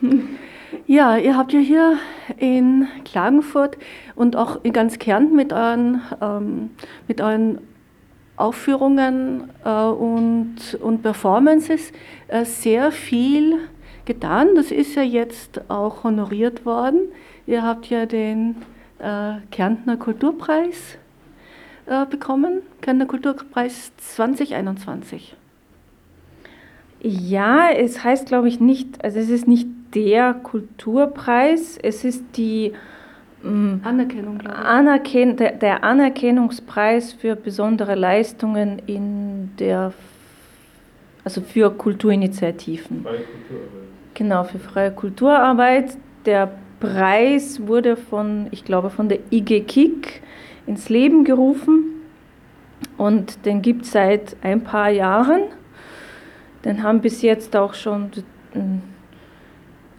Ja, 0.92 1.16
ihr 1.16 1.38
habt 1.38 1.54
ja 1.54 1.58
hier 1.58 1.96
in 2.36 2.86
Klagenfurt 3.06 3.78
und 4.14 4.36
auch 4.36 4.62
in 4.62 4.74
ganz 4.74 4.98
Kärnten 4.98 5.34
mit 5.34 5.50
euren, 5.50 6.02
ähm, 6.20 6.68
mit 7.08 7.22
euren 7.22 7.60
Aufführungen 8.36 9.48
äh, 9.64 9.70
und, 9.70 10.78
und 10.82 11.02
Performances 11.02 11.92
äh, 12.28 12.44
sehr 12.44 12.92
viel 12.92 13.56
getan. 14.04 14.48
Das 14.54 14.70
ist 14.70 14.94
ja 14.94 15.00
jetzt 15.02 15.62
auch 15.70 16.04
honoriert 16.04 16.66
worden. 16.66 17.08
Ihr 17.46 17.62
habt 17.62 17.86
ja 17.86 18.04
den 18.04 18.56
äh, 18.98 19.36
Kärntner 19.50 19.96
Kulturpreis 19.96 20.98
äh, 21.86 22.04
bekommen, 22.04 22.60
Kärntner 22.82 23.06
Kulturpreis 23.06 23.92
2021. 23.96 25.36
Ja, 27.00 27.70
es 27.70 28.04
heißt, 28.04 28.26
glaube 28.26 28.48
ich, 28.48 28.60
nicht, 28.60 29.02
also 29.02 29.18
es 29.18 29.30
ist 29.30 29.48
nicht 29.48 29.66
der 29.94 30.34
Kulturpreis, 30.34 31.78
es 31.82 32.04
ist 32.04 32.24
die 32.36 32.72
mm, 33.42 33.76
Anerkennung. 33.82 34.40
Anerken 34.46 35.36
der, 35.36 35.52
der 35.52 35.84
Anerkennungspreis 35.84 37.12
für 37.12 37.36
besondere 37.36 37.94
Leistungen 37.94 38.80
in 38.86 39.50
der, 39.58 39.92
also 41.24 41.40
für 41.40 41.70
Kulturinitiativen. 41.70 43.06
Genau, 44.14 44.44
für 44.44 44.58
freie 44.58 44.92
Kulturarbeit. 44.92 45.96
Der 46.26 46.52
Preis 46.80 47.66
wurde 47.66 47.96
von, 47.96 48.48
ich 48.50 48.64
glaube, 48.64 48.90
von 48.90 49.08
der 49.08 49.18
IG 49.30 49.60
Kick 49.60 50.22
ins 50.66 50.88
Leben 50.88 51.24
gerufen 51.24 51.92
und 52.98 53.46
den 53.46 53.62
gibt 53.62 53.84
es 53.84 53.92
seit 53.92 54.36
ein 54.42 54.62
paar 54.62 54.90
Jahren. 54.90 55.42
Den 56.64 56.82
haben 56.82 57.00
bis 57.00 57.22
jetzt 57.22 57.56
auch 57.56 57.74
schon 57.74 58.10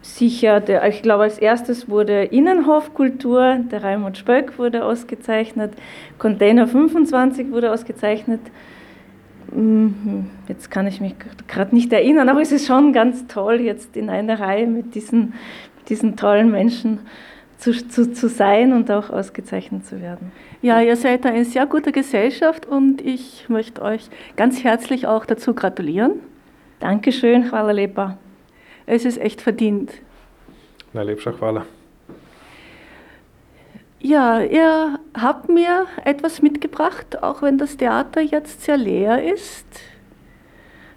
sicher, 0.04 0.60
der, 0.60 0.86
ich 0.86 1.02
glaube, 1.02 1.24
als 1.24 1.38
erstes 1.38 1.88
wurde 1.88 2.24
Innenhofkultur, 2.24 3.58
der 3.70 3.82
Raimund 3.82 4.18
Spöck 4.18 4.58
wurde 4.58 4.84
ausgezeichnet, 4.84 5.72
Container 6.18 6.66
25 6.66 7.50
wurde 7.50 7.72
ausgezeichnet. 7.72 8.40
Mhm, 9.50 10.30
jetzt 10.46 10.70
kann 10.70 10.86
ich 10.86 11.00
mich 11.00 11.14
gerade 11.48 11.74
nicht 11.74 11.92
erinnern, 11.92 12.28
aber 12.28 12.42
es 12.42 12.52
ist 12.52 12.66
schon 12.66 12.92
ganz 12.92 13.26
toll, 13.26 13.60
jetzt 13.60 13.96
in 13.96 14.10
einer 14.10 14.38
Reihe 14.38 14.66
mit 14.66 14.94
diesen, 14.94 15.32
diesen 15.88 16.16
tollen 16.16 16.50
Menschen 16.50 17.00
zu, 17.56 17.72
zu, 17.72 18.12
zu 18.12 18.28
sein 18.28 18.74
und 18.74 18.90
auch 18.90 19.08
ausgezeichnet 19.08 19.86
zu 19.86 20.02
werden. 20.02 20.32
Ja, 20.60 20.82
ihr 20.82 20.96
seid 20.96 21.24
da 21.24 21.30
in 21.30 21.44
sehr 21.44 21.66
guter 21.66 21.92
Gesellschaft 21.92 22.66
und 22.66 23.00
ich 23.00 23.48
möchte 23.48 23.80
euch 23.80 24.08
ganz 24.36 24.64
herzlich 24.64 25.06
auch 25.06 25.24
dazu 25.24 25.54
gratulieren. 25.54 26.12
Dankeschön, 26.80 27.50
Hvala 27.50 27.72
lepa. 27.72 28.18
Es 28.86 29.04
ist 29.04 29.18
echt 29.18 29.40
verdient. 29.40 29.92
Najlepša 30.92 31.32
hvala. 31.40 31.66
Ja, 34.00 34.40
ihr 34.40 34.98
habt 35.18 35.48
mir 35.48 35.86
etwas 36.04 36.42
mitgebracht, 36.42 37.22
auch 37.22 37.40
wenn 37.40 37.56
das 37.56 37.78
Theater 37.78 38.20
jetzt 38.20 38.62
sehr 38.62 38.76
leer 38.76 39.32
ist. 39.32 39.66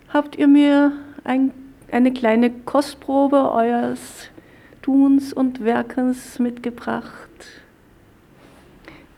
Habt 0.10 0.36
ihr 0.36 0.48
mir 0.48 0.92
ein, 1.24 1.52
eine 1.90 2.12
kleine 2.12 2.52
Kostprobe 2.52 3.52
eures 3.52 4.30
Tuns 4.82 5.32
und 5.32 5.64
Werkens 5.64 6.40
mitgebracht? 6.40 7.30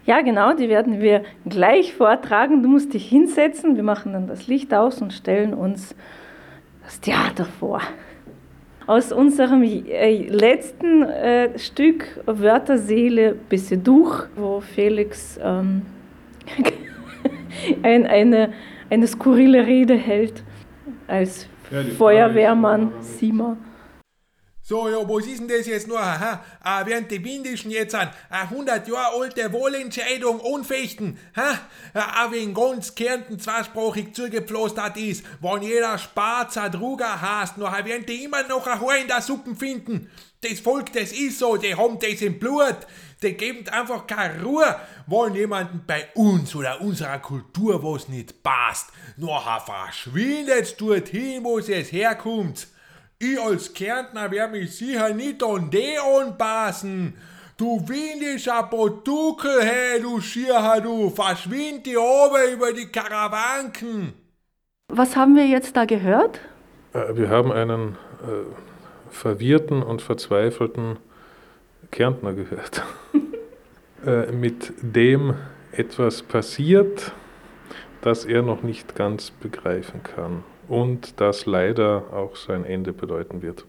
Ja, 0.06 0.22
genau, 0.22 0.54
die 0.54 0.70
werden 0.70 1.02
wir 1.02 1.24
gleich 1.48 1.94
vortragen. 1.94 2.62
Du 2.62 2.70
musst 2.70 2.94
dich 2.94 3.10
hinsetzen, 3.10 3.76
wir 3.76 3.84
machen 3.84 4.14
dann 4.14 4.28
das 4.28 4.48
Licht 4.48 4.74
aus 4.74 5.02
und 5.02 5.14
stellen 5.14 5.54
uns 5.54 5.96
das 6.84 7.00
Theater 7.00 7.46
vor. 7.46 7.82
Aus 8.90 9.12
unserem 9.12 9.62
äh, 9.62 10.24
letzten 10.30 11.04
äh, 11.04 11.60
Stück 11.60 12.08
Wörterseele 12.26 13.36
Besseduch, 13.48 14.24
wo 14.36 14.62
Felix 14.62 15.40
ähm, 15.44 15.84
ein, 17.84 18.08
eine, 18.08 18.52
eine 18.90 19.06
skurrile 19.06 19.68
Rede 19.68 19.94
hält 19.94 20.42
als 21.06 21.48
Feuerwehrmann 22.00 22.92
Sima. 23.02 23.58
So, 24.70 24.88
ja, 24.88 24.98
was 24.98 25.26
ist 25.26 25.40
denn 25.40 25.48
das 25.48 25.66
jetzt 25.66 25.88
noch? 25.88 25.98
Ha? 25.98 26.46
Ah, 26.62 26.86
während 26.86 27.10
die 27.10 27.24
Windischen 27.24 27.72
jetzt 27.72 27.96
an 27.96 28.12
eine 28.30 28.44
100 28.44 28.88
Jahre 28.88 29.20
alte 29.20 29.52
Wohlentscheidung 29.52 30.40
unfechten, 30.40 31.18
ha? 31.36 31.60
Auch 31.96 32.32
wenn 32.32 32.54
ganz 32.54 32.94
Kärnten 32.94 33.40
zweisprachig 33.40 34.14
zugepflastert 34.14 34.96
ist, 34.98 35.26
wenn 35.42 35.64
jeder 35.64 35.98
Sparzer 35.98 36.70
Druger 36.70 37.20
hast, 37.20 37.58
noch 37.58 37.74
werden 37.84 38.06
die 38.06 38.26
immer 38.26 38.44
noch 38.44 38.68
ein 38.68 38.80
Haar 38.80 38.98
in 38.98 39.08
der 39.08 39.24
Suppen 39.24 39.56
finden. 39.56 40.08
Das 40.42 40.60
Volk, 40.60 40.94
das 40.94 41.14
ist 41.14 41.40
so, 41.40 41.58
die 41.58 41.74
haben 41.74 41.98
das 41.98 42.22
im 42.22 42.38
Blut. 42.38 42.78
Die 43.24 43.34
geben 43.34 43.68
einfach 43.70 44.06
keine 44.06 44.44
Ruhe, 44.44 44.76
wollen 45.08 45.34
jemanden 45.34 45.84
bei 45.88 46.10
uns 46.14 46.54
oder 46.54 46.80
unserer 46.80 47.18
Kultur, 47.18 47.84
was 47.84 48.08
nicht 48.08 48.44
passt. 48.44 48.92
Nachher 49.18 49.62
verschwindet 49.62 50.80
dorthin, 50.80 51.44
wo 51.44 51.58
es 51.58 51.92
herkommt. 51.92 52.68
Ich 53.22 53.38
als 53.38 53.74
Kärntner 53.74 54.32
werde 54.32 54.58
mich 54.58 54.78
sicher 54.78 55.14
nicht 55.14 55.44
an 55.44 55.70
die 55.70 55.98
anpassen. 55.98 57.16
Du 57.58 57.86
windischer 57.86 58.64
Potukel, 58.64 59.62
hey, 59.62 60.02
du 60.02 60.22
Schierher, 60.22 60.80
du, 60.80 61.10
verschwind 61.10 61.86
die 61.86 61.98
oben 61.98 62.54
über 62.54 62.72
die 62.72 62.86
Karawanken. 62.86 64.14
Was 64.88 65.18
haben 65.18 65.36
wir 65.36 65.46
jetzt 65.46 65.76
da 65.76 65.84
gehört? 65.84 66.40
Äh, 66.94 67.18
wir 67.18 67.28
haben 67.28 67.52
einen 67.52 67.98
äh, 68.24 69.12
verwirrten 69.12 69.84
und 69.84 70.02
verzweifelten 70.02 70.98
Kärntner 71.92 72.32
gehört, 72.32 72.84
äh, 74.06 74.32
mit 74.32 74.72
dem 74.82 75.34
etwas 75.74 76.24
passiert, 76.24 77.12
das 78.00 78.24
er 78.24 78.44
noch 78.44 78.64
nicht 78.64 78.96
ganz 78.96 79.30
begreifen 79.32 80.04
kann 80.04 80.46
und 80.70 81.20
das 81.20 81.46
leider 81.46 82.14
auch 82.14 82.36
sein 82.36 82.64
Ende 82.64 82.94
bedeuten 82.94 83.42
wird. 83.42 83.66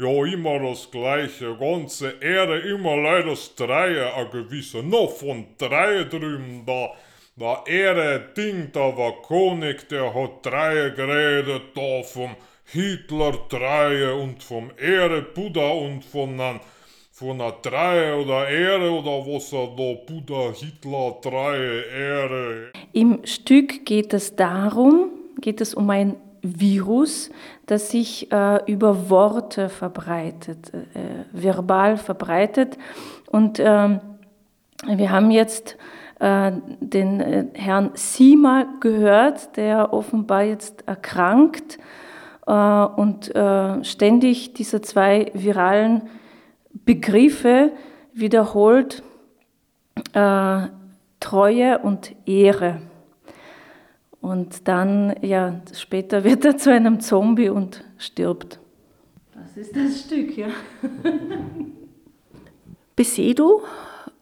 Ja, 0.00 0.24
immer 0.26 0.60
das 0.60 0.90
Gleiche, 0.92 1.56
ganze 1.58 2.14
Erde, 2.20 2.60
immer 2.60 2.96
leider 2.96 3.30
das 3.30 3.56
Dreie, 3.56 4.14
ein 4.14 4.30
gewisser, 4.30 4.82
noch 4.82 5.10
von 5.10 5.46
Dreie 5.58 6.06
drüben 6.06 6.64
da. 6.64 6.90
Der 7.34 7.62
Erde 7.66 8.28
Ding, 8.36 8.70
da 8.72 8.96
war 8.96 9.22
König, 9.22 9.88
der 9.88 10.14
hat 10.14 10.44
Dreie 10.46 10.92
geredet, 10.92 11.62
da 11.74 12.02
vom 12.04 12.36
Hitler 12.64 13.32
Dreie 13.48 14.14
und 14.14 14.42
vom 14.42 14.70
Erde 14.76 15.22
Buddha 15.22 15.70
und 15.70 16.04
von 16.04 16.40
einem 16.40 16.60
von 17.18 17.40
einer 17.40 17.50
Dreie 17.62 18.16
oder 18.16 18.48
Ehre 18.48 18.92
oder 18.92 19.26
was 19.26 19.52
er 19.52 19.66
da, 19.66 19.94
Buddha, 20.06 20.52
Hitler, 20.52 21.16
Dreie, 21.20 21.80
Ehre. 21.80 22.72
Im 22.92 23.24
Stück 23.24 23.84
geht 23.84 24.14
es 24.14 24.36
darum, 24.36 25.17
geht 25.40 25.60
es 25.60 25.74
um 25.74 25.88
ein 25.90 26.16
Virus, 26.42 27.30
das 27.66 27.90
sich 27.90 28.30
äh, 28.32 28.60
über 28.70 29.10
Worte 29.10 29.68
verbreitet, 29.68 30.72
äh, 30.74 31.24
verbal 31.32 31.96
verbreitet. 31.96 32.78
Und 33.26 33.58
äh, 33.58 33.98
wir 34.86 35.10
haben 35.10 35.30
jetzt 35.30 35.76
äh, 36.20 36.52
den 36.80 37.20
äh, 37.20 37.46
Herrn 37.54 37.90
Sima 37.94 38.66
gehört, 38.80 39.56
der 39.56 39.92
offenbar 39.92 40.42
jetzt 40.42 40.86
erkrankt 40.88 41.78
äh, 42.46 42.52
und 42.52 43.32
ständig 43.82 44.54
diese 44.54 44.80
zwei 44.80 45.30
viralen 45.34 46.02
Begriffe 46.84 47.72
wiederholt, 48.12 49.02
Treue 51.20 51.78
und 51.80 52.14
Ehre. 52.26 52.80
Und 54.20 54.66
dann, 54.68 55.14
ja, 55.22 55.60
später 55.72 56.24
wird 56.24 56.44
er 56.44 56.56
zu 56.58 56.70
einem 56.70 57.00
Zombie 57.00 57.48
und 57.48 57.84
stirbt. 57.98 58.58
Das 59.34 59.56
ist 59.56 59.76
das 59.76 60.00
Stück, 60.00 60.36
ja. 60.36 60.48
Besedo, 62.96 63.62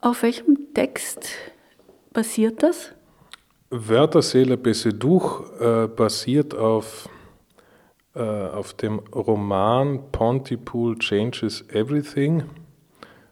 auf 0.03 0.23
welchem 0.23 0.75
Text 0.75 1.31
basiert 2.13 2.63
das? 2.63 2.93
Wörterseele 3.71 4.57
Beseduch 4.57 5.43
äh, 5.59 5.87
basiert 5.89 6.55
auf, 6.55 7.09
äh, 8.15 8.21
auf 8.21 8.75
dem 8.75 9.01
Roman 9.15 10.13
Pontypool 10.13 10.99
Changes 10.99 11.65
Everything 11.71 12.45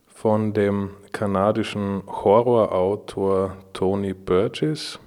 von 0.06 0.52
dem 0.54 0.90
kanadischen 1.12 2.02
Horrorautor 2.06 3.56
Tony 3.72 4.14
Burgess 4.14 4.98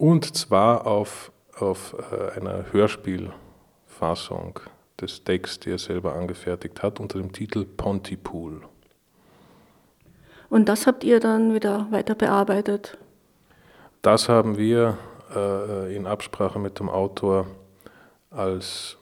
und 0.00 0.34
zwar 0.34 0.86
auf, 0.86 1.30
auf 1.58 1.94
äh, 2.10 2.40
einer 2.40 2.72
Hörspielfassung 2.72 4.58
des 4.98 5.22
Texts, 5.24 5.60
die 5.60 5.72
er 5.72 5.78
selber 5.78 6.14
angefertigt 6.14 6.82
hat, 6.82 7.00
unter 7.00 7.18
dem 7.18 7.32
Titel 7.32 7.66
Pontypool. 7.66 8.62
Und 10.48 10.70
das 10.70 10.86
habt 10.86 11.04
ihr 11.04 11.20
dann 11.20 11.52
wieder 11.52 11.86
weiter 11.90 12.14
bearbeitet? 12.14 12.96
Das 14.00 14.30
haben 14.30 14.56
wir 14.56 14.96
äh, 15.36 15.94
in 15.94 16.06
Absprache 16.06 16.58
mit 16.58 16.78
dem 16.78 16.88
Autor 16.88 17.46
als 18.30 18.96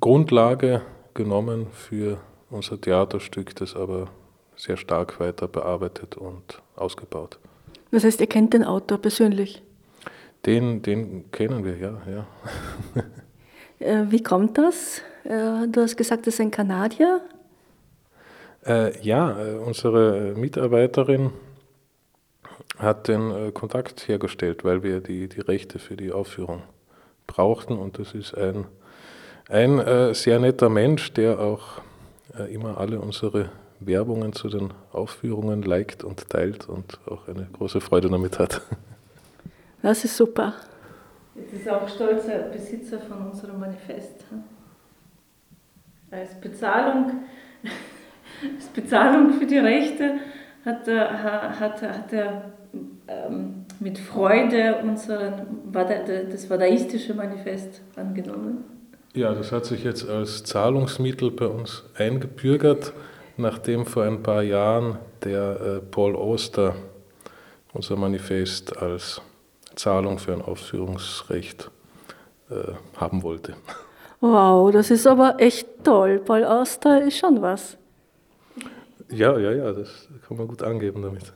Grundlage 0.00 0.80
genommen 1.12 1.66
für 1.70 2.16
unser 2.48 2.80
Theaterstück, 2.80 3.54
das 3.56 3.76
aber 3.76 4.08
sehr 4.56 4.78
stark 4.78 5.20
weiter 5.20 5.48
bearbeitet 5.48 6.16
und 6.16 6.62
ausgebaut. 6.76 7.38
Das 7.90 8.04
heißt, 8.04 8.22
ihr 8.22 8.26
kennt 8.26 8.54
den 8.54 8.64
Autor 8.64 8.96
persönlich? 8.96 9.62
Den, 10.46 10.82
den 10.82 11.30
kennen 11.30 11.64
wir, 11.64 11.76
ja. 11.76 12.02
ja. 12.10 12.26
Äh, 13.78 14.10
wie 14.10 14.22
kommt 14.22 14.58
das? 14.58 15.00
Äh, 15.24 15.66
du 15.68 15.80
hast 15.80 15.96
gesagt, 15.96 16.26
das 16.26 16.34
ist 16.34 16.40
ein 16.40 16.50
Kanadier. 16.50 17.22
Äh, 18.66 19.00
ja, 19.00 19.34
unsere 19.64 20.34
Mitarbeiterin 20.36 21.32
hat 22.76 23.08
den 23.08 23.54
Kontakt 23.54 24.06
hergestellt, 24.06 24.64
weil 24.64 24.82
wir 24.82 25.00
die, 25.00 25.28
die 25.28 25.40
Rechte 25.40 25.78
für 25.78 25.96
die 25.96 26.12
Aufführung 26.12 26.62
brauchten. 27.26 27.78
Und 27.78 27.98
das 27.98 28.14
ist 28.14 28.36
ein, 28.36 28.66
ein 29.48 29.78
äh, 29.78 30.14
sehr 30.14 30.38
netter 30.38 30.68
Mensch, 30.68 31.12
der 31.12 31.40
auch 31.40 31.80
äh, 32.38 32.52
immer 32.52 32.78
alle 32.78 33.00
unsere 33.00 33.50
Werbungen 33.80 34.32
zu 34.32 34.48
den 34.48 34.72
Aufführungen 34.92 35.62
liked 35.62 36.04
und 36.04 36.28
teilt 36.28 36.68
und 36.68 37.00
auch 37.06 37.28
eine 37.28 37.48
große 37.52 37.80
Freude 37.80 38.10
damit 38.10 38.38
hat. 38.38 38.60
Das 39.82 40.04
ist 40.04 40.16
super. 40.16 40.54
Jetzt 41.34 41.52
ist 41.54 41.68
auch 41.68 41.88
stolzer 41.88 42.38
Besitzer 42.52 42.98
von 43.00 43.30
unserem 43.30 43.60
Manifest. 43.60 44.24
Als 46.10 46.34
Bezahlung, 46.40 47.24
als 48.56 48.66
Bezahlung 48.66 49.32
für 49.34 49.46
die 49.46 49.58
Rechte 49.58 50.18
hat, 50.64 50.86
hat, 50.86 51.82
hat 51.82 52.12
er 52.12 52.52
ähm, 53.08 53.64
mit 53.78 53.98
Freude 53.98 54.76
unseren, 54.82 55.62
das 55.72 56.50
Wadaistische 56.50 57.14
Manifest 57.14 57.80
angenommen. 57.96 58.64
Ja, 59.14 59.34
das 59.34 59.50
hat 59.50 59.64
sich 59.64 59.82
jetzt 59.82 60.08
als 60.08 60.44
Zahlungsmittel 60.44 61.30
bei 61.30 61.46
uns 61.46 61.84
eingebürgert, 61.96 62.92
nachdem 63.36 63.86
vor 63.86 64.04
ein 64.04 64.22
paar 64.22 64.42
Jahren 64.42 64.98
der 65.24 65.60
äh, 65.60 65.80
Paul 65.80 66.14
Oster 66.14 66.74
unser 67.72 67.96
Manifest 67.96 68.76
als 68.76 69.22
Zahlung 69.76 70.18
für 70.18 70.32
ein 70.32 70.42
Aufführungsrecht 70.42 71.70
äh, 72.50 72.54
haben 72.96 73.22
wollte. 73.22 73.54
Wow, 74.20 74.70
das 74.70 74.90
ist 74.90 75.06
aber 75.06 75.36
echt 75.38 75.66
toll. 75.84 76.20
Paul 76.24 76.44
Auster 76.44 77.02
ist 77.02 77.18
schon 77.18 77.40
was. 77.40 77.78
Ja, 79.10 79.36
ja, 79.38 79.50
ja, 79.50 79.72
das 79.72 80.08
kann 80.26 80.36
man 80.36 80.46
gut 80.46 80.62
angeben 80.62 81.02
damit. 81.02 81.32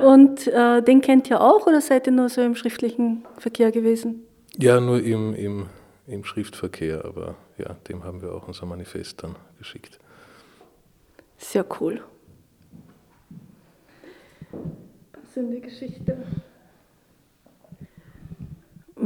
Und 0.02 0.46
äh, 0.48 0.82
den 0.82 1.00
kennt 1.00 1.30
ihr 1.30 1.40
auch 1.40 1.66
oder 1.66 1.80
seid 1.80 2.06
ihr 2.06 2.12
nur 2.12 2.28
so 2.28 2.40
im 2.40 2.56
schriftlichen 2.56 3.24
Verkehr 3.38 3.70
gewesen? 3.70 4.24
Ja, 4.56 4.80
nur 4.80 5.02
im, 5.02 5.34
im, 5.34 5.66
im 6.06 6.24
Schriftverkehr, 6.24 7.04
aber 7.04 7.36
ja, 7.58 7.76
dem 7.88 8.04
haben 8.04 8.22
wir 8.22 8.32
auch 8.32 8.48
unser 8.48 8.66
Manifest 8.66 9.22
dann 9.22 9.36
geschickt. 9.58 9.98
Sehr 11.38 11.64
cool. 11.80 12.02
Passende 15.12 15.60
Geschichte. 15.60 16.16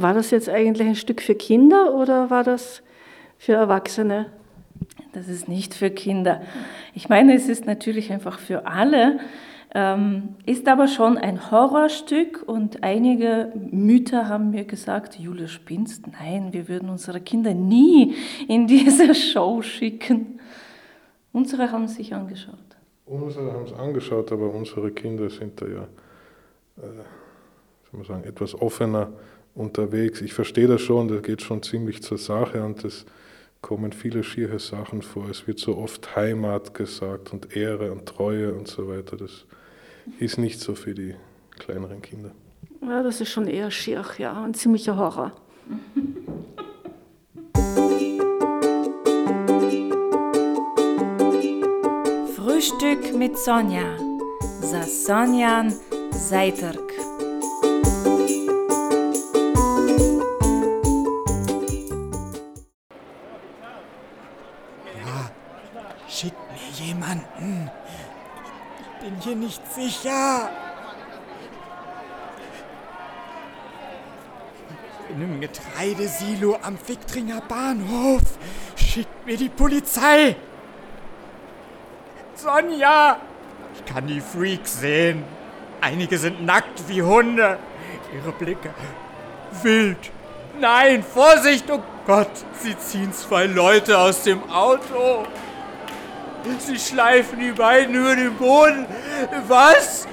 War 0.01 0.15
das 0.15 0.31
jetzt 0.31 0.49
eigentlich 0.49 0.89
ein 0.89 0.97
Stück 0.97 1.21
für 1.21 1.35
Kinder 1.35 1.95
oder 1.95 2.31
war 2.31 2.43
das 2.43 2.83
für 3.37 3.53
Erwachsene? 3.53 4.27
Das 5.13 5.29
ist 5.29 5.47
nicht 5.47 5.75
für 5.75 5.91
Kinder. 5.91 6.41
Ich 6.95 7.09
meine, 7.11 7.35
es 7.35 7.49
ist 7.49 7.67
natürlich 7.67 8.11
einfach 8.11 8.39
für 8.39 8.67
alle, 8.67 9.21
ähm, 9.75 10.37
ist 10.47 10.69
aber 10.69 10.89
schon 10.89 11.19
ein 11.19 11.51
Horrorstück 11.51 12.43
und 12.47 12.83
einige 12.83 13.53
Mütter 13.55 14.29
haben 14.29 14.51
mir 14.51 14.65
gesagt, 14.65 15.19
Jule, 15.19 15.49
spinnst? 15.49 16.07
Nein, 16.07 16.53
wir 16.53 16.69
würden 16.69 16.89
unsere 16.89 17.21
Kinder 17.21 17.53
nie 17.53 18.15
in 18.49 18.67
diese 18.67 19.15
Show 19.33 19.61
schicken. 19.61 20.41
Unsere 21.33 21.71
haben 21.71 21.89
sich 21.89 22.15
angeschaut. 22.15 22.55
Unsere 23.05 23.53
haben 23.53 23.65
es 23.65 23.73
angeschaut, 23.75 24.33
aber 24.33 24.53
unsere 24.53 24.93
Kinder 24.93 25.29
sind 25.29 25.61
da 25.61 25.67
ja, 25.67 25.83
äh, 26.79 26.87
soll 27.91 27.99
man 27.99 28.05
sagen, 28.05 28.25
etwas 28.25 28.55
offener 28.55 29.13
unterwegs. 29.55 30.21
Ich 30.21 30.33
verstehe 30.33 30.67
das 30.67 30.81
schon, 30.81 31.09
das 31.09 31.23
geht 31.23 31.43
schon 31.43 31.63
ziemlich 31.63 32.03
zur 32.03 32.19
Sache 32.19 32.63
und 32.63 32.85
es 32.85 33.05
kommen 33.61 33.93
viele 33.93 34.25
schiere 34.25 34.59
Sachen 34.59 35.03
vor. 35.03 35.29
Es 35.29 35.47
wird 35.47 35.59
so 35.59 35.77
oft 35.77 36.17
Heimat 36.17 36.75
gesagt 36.75 37.33
und 37.33 37.57
Ehre 37.57 37.93
und 37.93 38.07
Treue 38.07 38.55
und 38.55 38.69
so 38.69 38.89
weiter. 38.89 39.17
Das 39.17 39.45
ist 40.19 40.39
nicht 40.39 40.61
so 40.61 40.75
für 40.75 40.95
die 40.95 41.15
kleineren 41.59 42.01
Kinder. 42.01 42.31
Ja, 42.83 43.03
das 43.03 43.21
ist 43.21 43.31
schon 43.31 43.47
eher 43.47 43.71
schier, 43.71 44.05
ja, 44.19 44.43
ein 44.43 44.55
ziemlicher 44.55 44.97
Horror. 44.97 45.33
Frühstück 52.37 53.15
mit 53.17 53.37
Sonja. 53.39 53.99
Za 54.63 54.83
Sonjan 54.83 55.75
Zajtrk. 56.11 57.10
Schickt 66.11 66.37
mir 66.51 66.87
jemanden. 66.87 67.71
Ich 68.81 69.05
bin 69.05 69.21
hier 69.21 69.37
nicht 69.37 69.63
sicher. 69.73 70.51
Ich 74.99 75.15
bin 75.15 75.23
im 75.23 75.41
Getreidesilo 75.41 76.59
am 76.63 76.77
Ficktringer 76.77 77.41
Bahnhof. 77.43 78.23
Schickt 78.77 79.25
mir 79.25 79.37
die 79.37 79.49
Polizei. 79.49 80.35
Sonja! 82.35 83.19
Ich 83.75 83.85
kann 83.85 84.09
die 84.09 84.21
Freaks 84.21 84.81
sehen. 84.81 85.23
Einige 85.81 86.19
sind 86.19 86.45
nackt 86.45 86.89
wie 86.89 87.03
Hunde. 87.03 87.59
Ihre 88.13 88.33
Blicke 88.33 88.75
wild. 89.63 90.11
Nein, 90.59 91.05
Vorsicht, 91.05 91.71
oh 91.71 91.83
Gott, 92.07 92.31
sie 92.61 92.77
ziehen 92.79 93.13
zwei 93.13 93.47
Leute 93.47 93.97
aus 93.97 94.25
dem 94.25 94.51
Auto. 94.51 95.25
Sie 96.59 96.79
schleifen 96.79 97.39
die 97.39 97.53
beiden 97.53 97.95
über 97.95 98.17
den 98.17 98.35
Boden. 98.37 98.87
Was? 99.49 100.07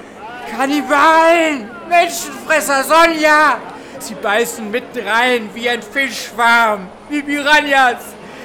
Kannibalen! 0.50 1.70
Menschenfresser, 1.88 2.84
Sonja! 2.84 3.58
Sie 3.98 4.14
beißen 4.14 4.70
mit 4.70 4.84
rein 5.04 5.50
wie 5.54 5.68
ein 5.68 5.82
Fischschwarm, 5.82 6.88
wie 7.08 7.22
Piranhas. 7.22 7.96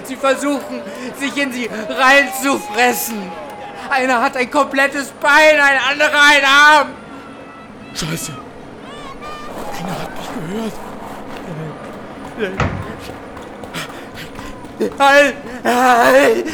Sie 0.04 0.16
versuchen, 0.16 0.82
sich 1.20 1.38
in 1.38 1.52
sie 1.52 1.70
reinzufressen. 1.90 3.32
Einer 3.90 4.22
hat 4.22 4.36
ein 4.38 4.50
komplettes 4.50 5.10
Bein, 5.12 5.60
ein 5.60 5.80
anderer 5.92 6.22
einen 6.32 6.46
Arm. 6.46 6.88
Scheiße. 7.94 8.34
Einer 9.80 10.02
hat 10.02 10.10
mich 10.18 10.30
gehört. 10.50 10.74
Halt! 15.00 15.36
Halt! 15.64 16.46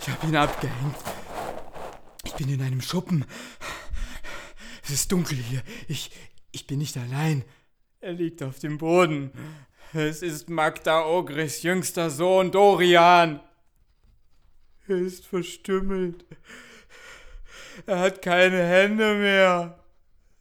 Ich 0.00 0.08
hab 0.08 0.24
ihn 0.24 0.36
abgehängt. 0.36 0.96
Ich 0.96 1.09
bin 2.50 2.60
in 2.60 2.66
einem 2.66 2.80
Schuppen. 2.80 3.24
Es 4.82 4.90
ist 4.90 5.12
dunkel 5.12 5.38
hier. 5.38 5.62
Ich, 5.88 6.10
ich 6.50 6.66
bin 6.66 6.78
nicht 6.78 6.96
allein. 6.96 7.44
Er 8.00 8.12
liegt 8.12 8.42
auf 8.42 8.58
dem 8.58 8.78
Boden. 8.78 9.30
Es 9.92 10.22
ist 10.22 10.50
Magda 10.50 11.06
Ogris 11.06 11.62
jüngster 11.62 12.10
Sohn 12.10 12.50
Dorian. 12.50 13.40
Er 14.88 14.96
ist 14.96 15.26
verstümmelt. 15.26 16.24
Er 17.86 18.00
hat 18.00 18.22
keine 18.22 18.64
Hände 18.64 19.14
mehr. 19.14 19.84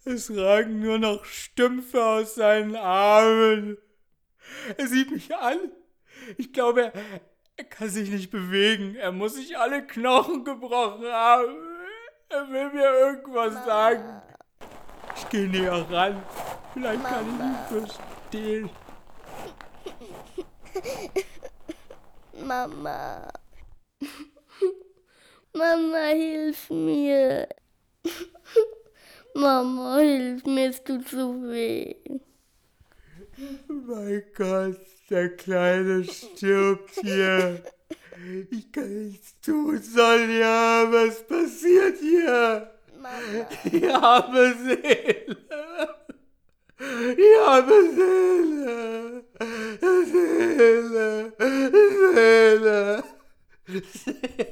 Es 0.04 0.36
ragen 0.36 0.80
nur 0.80 0.98
noch 0.98 1.26
Stümpfe 1.26 2.04
aus 2.04 2.36
seinen 2.36 2.76
Armen. 2.76 3.78
Er 4.78 4.88
sieht 4.88 5.12
mich 5.12 5.36
an. 5.36 5.60
Ich 6.38 6.54
glaube, 6.54 6.86
er, 6.86 6.94
er 7.56 7.66
kann 7.66 7.90
sich 7.90 8.10
nicht 8.10 8.32
bewegen. 8.32 8.96
Er 8.96 9.12
muss 9.12 9.36
sich 9.36 9.58
alle 9.58 9.86
Knochen 9.86 10.44
gebrochen 10.44 11.06
haben. 11.06 11.69
Er 12.32 12.48
will 12.48 12.72
mir 12.72 12.92
irgendwas 12.92 13.54
Mama. 13.54 13.66
sagen. 13.66 14.22
Ich 15.16 15.30
gehe 15.30 15.48
näher 15.48 15.86
ran. 15.90 16.24
Vielleicht 16.74 17.02
Mama. 17.02 17.16
kann 17.16 17.26
ich 17.72 17.80
ihn 17.82 17.88
verstehen. 17.88 18.70
Mama. 22.46 23.28
Mama, 25.54 26.06
hilf 26.14 26.70
mir. 26.70 27.48
Mama, 29.34 29.98
hilf 29.98 30.46
mir, 30.46 30.70
es 30.70 30.84
tut 30.84 31.08
so 31.08 31.34
weh. 31.44 31.96
Mein 33.68 34.24
Gott, 34.36 34.78
der 35.10 35.36
Kleine 35.36 36.04
stirbt 36.04 36.92
hier. 37.02 37.64
Ich 38.52 38.72
kann 38.72 39.06
nichts 39.06 39.40
tun, 39.42 39.82
Sonja. 39.82 40.92
Was 40.92 41.26
passiert 41.26 41.98
hier? 42.00 42.70
Mama. 43.02 43.48
Die 43.64 43.88
arme 43.88 44.56
Seele. 44.56 45.38
Die 47.18 47.36
arme 47.46 47.82
Seele. 47.96 49.24
Seele. 50.06 51.34
Seele. 52.14 53.04
Seele. 53.68 54.49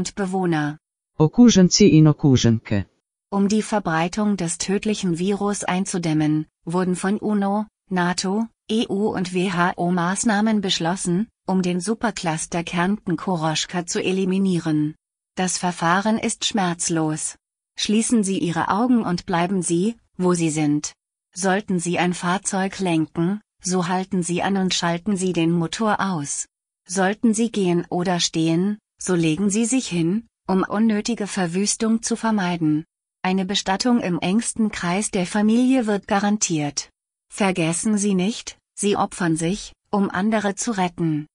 Und 0.00 0.14
Bewohner. 0.14 0.78
Okuženci 1.18 1.86
in 1.98 2.06
okuženke. 2.06 2.86
Um 3.30 3.48
die 3.48 3.62
Verbreitung 3.62 4.38
des 4.38 4.56
tödlichen 4.56 5.18
Virus 5.18 5.62
einzudämmen, 5.62 6.46
wurden 6.64 6.96
von 6.96 7.18
UNO, 7.18 7.66
NATO, 7.90 8.46
EU 8.72 9.02
und 9.18 9.34
WHO 9.34 9.90
Maßnahmen 9.90 10.62
beschlossen, 10.62 11.28
um 11.46 11.60
den 11.60 11.80
Supercluster 11.80 12.62
Kärnten-Koroschka 12.64 13.84
zu 13.84 14.02
eliminieren. 14.02 14.94
Das 15.36 15.58
Verfahren 15.58 16.16
ist 16.18 16.46
schmerzlos. 16.46 17.36
Schließen 17.76 18.24
Sie 18.24 18.38
Ihre 18.38 18.68
Augen 18.68 19.02
und 19.02 19.26
bleiben 19.26 19.60
Sie, 19.60 19.96
wo 20.16 20.32
Sie 20.32 20.50
sind. 20.50 20.94
Sollten 21.34 21.78
Sie 21.78 21.98
ein 21.98 22.14
Fahrzeug 22.14 22.78
lenken, 22.78 23.42
so 23.62 23.86
halten 23.88 24.22
Sie 24.22 24.40
an 24.42 24.56
und 24.56 24.72
schalten 24.72 25.18
Sie 25.18 25.34
den 25.34 25.52
Motor 25.52 26.00
aus. 26.00 26.46
Sollten 26.88 27.34
Sie 27.34 27.52
gehen 27.52 27.86
oder 27.90 28.18
stehen, 28.18 28.78
so 29.02 29.14
legen 29.14 29.50
Sie 29.50 29.64
sich 29.64 29.88
hin, 29.88 30.26
um 30.46 30.62
unnötige 30.62 31.26
Verwüstung 31.26 32.02
zu 32.02 32.16
vermeiden. 32.16 32.84
Eine 33.22 33.44
Bestattung 33.44 34.00
im 34.00 34.18
engsten 34.18 34.70
Kreis 34.70 35.10
der 35.10 35.26
Familie 35.26 35.86
wird 35.86 36.06
garantiert. 36.06 36.90
Vergessen 37.32 37.96
Sie 37.98 38.14
nicht, 38.14 38.58
Sie 38.74 38.96
opfern 38.96 39.36
sich, 39.36 39.72
um 39.90 40.10
andere 40.10 40.54
zu 40.54 40.72
retten. 40.72 41.26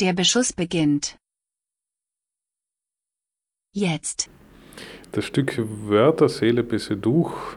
Der 0.00 0.12
Beschuss 0.12 0.52
beginnt. 0.52 1.16
Jetzt. 3.72 4.30
Das 5.12 5.24
Stück 5.24 5.54
Wörter, 5.58 6.28
Seele, 6.28 6.62
Bisse, 6.62 6.96
Duch 6.96 7.56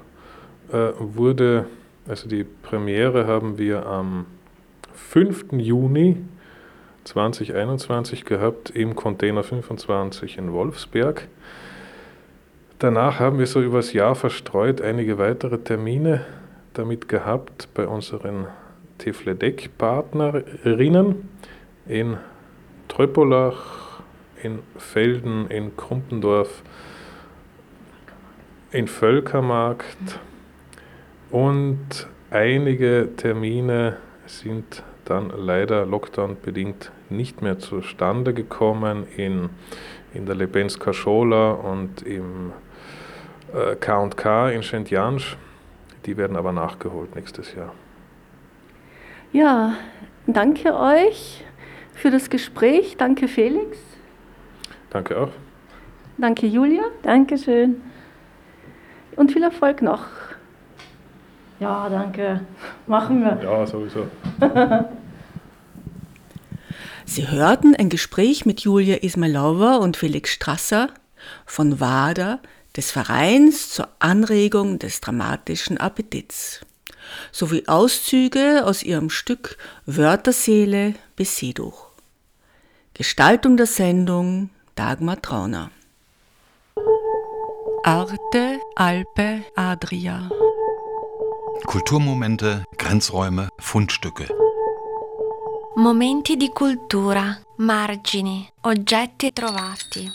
äh, 0.70 0.92
wurde, 0.98 1.68
also 2.08 2.28
die 2.28 2.44
Premiere 2.44 3.28
haben 3.28 3.58
wir 3.58 3.86
am 3.86 4.26
5. 4.94 5.54
Juni 5.54 6.18
2021 7.04 8.26
gehabt 8.26 8.70
im 8.70 8.96
Container 8.96 9.44
25 9.44 10.38
in 10.38 10.54
Wolfsberg. 10.54 11.28
Danach 12.80 13.20
haben 13.20 13.40
wir 13.40 13.48
so 13.48 13.62
übers 13.62 13.94
Jahr 13.94 14.16
verstreut 14.16 14.82
einige 14.82 15.18
weitere 15.18 15.58
Termine 15.58 16.26
damit 16.74 17.08
gehabt 17.10 17.68
bei 17.74 17.88
unseren 17.88 18.48
Tifledec-Partnerinnen 19.00 21.28
in 21.88 22.18
Tröpolach, 22.88 24.02
in 24.42 24.60
Felden, 24.78 25.50
in 25.50 25.76
Krumpendorf, 25.76 26.64
in 28.72 28.88
Völkermarkt 28.88 30.20
und 31.32 32.08
einige 32.30 33.10
Termine 33.18 33.98
sind 34.26 34.84
dann 35.10 35.32
leider 35.36 35.86
lockdown-bedingt 35.86 36.92
nicht 37.10 37.42
mehr 37.42 37.60
zustande 37.60 38.34
gekommen 38.34 39.08
in, 39.18 39.50
in 40.14 40.26
der 40.26 40.36
Lebenska 40.36 40.94
Schola 40.94 41.52
und 41.52 42.02
im 42.04 42.54
äh, 43.54 43.76
K&K 43.76 44.50
in 44.52 44.64
Shentjansch. 44.64 45.38
Die 46.06 46.18
werden 46.18 46.38
aber 46.38 46.52
nachgeholt 46.52 47.16
nächstes 47.16 47.56
Jahr. 47.56 47.74
Ja, 49.32 49.76
danke 50.28 50.76
euch 50.76 51.44
für 51.94 52.12
das 52.12 52.30
Gespräch. 52.30 52.96
Danke 52.98 53.28
Felix. 53.28 53.78
Danke 54.90 55.20
auch. 55.20 55.30
Danke 56.18 56.48
Julia. 56.48 56.84
Dankeschön. 57.04 57.82
Und 59.16 59.32
viel 59.32 59.44
Erfolg 59.44 59.82
noch. 59.82 60.06
Ja, 61.60 61.90
danke. 61.90 62.42
Machen 62.88 63.22
wir. 63.22 63.40
Ja, 63.44 63.68
sowieso. 63.68 64.08
Sie 67.06 67.28
hörten 67.28 67.76
ein 67.76 67.90
Gespräch 67.90 68.46
mit 68.46 68.62
Julia 68.62 68.98
Ismailova 68.98 69.78
und 69.78 69.98
Felix 69.98 70.32
Strasser 70.32 70.90
von 71.46 71.80
WADA, 71.80 72.40
des 72.76 72.92
Vereins 72.92 73.72
zur 73.72 73.88
Anregung 74.00 74.80
des 74.80 75.02
dramatischen 75.02 75.78
Appetits, 75.78 76.62
sowie 77.32 77.68
Auszüge 77.68 78.64
aus 78.66 78.84
ihrem 78.84 79.10
Stück 79.10 79.58
Wörterseele 79.86 80.94
Beseduch. 81.16 81.88
Gestaltung 82.94 83.58
der 83.58 83.66
Sendung 83.66 84.50
Dagmar 84.76 85.22
Trauner. 85.22 85.72
Arte, 87.84 88.60
Alpe, 88.76 89.42
Adria. 89.56 90.30
Kulturmomente, 91.66 92.64
Grenzräume, 92.76 93.48
Fundstücke. 93.58 94.28
Momenti 95.76 96.36
di 96.36 96.50
cultura, 96.50 97.40
margini, 97.58 98.48
oggetti 98.62 99.32
trovati. 99.32 100.12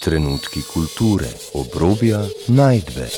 Trenutki 0.00 0.62
kulture, 0.64 1.28
obrobja, 1.52 2.26
najdbe. 2.46 3.10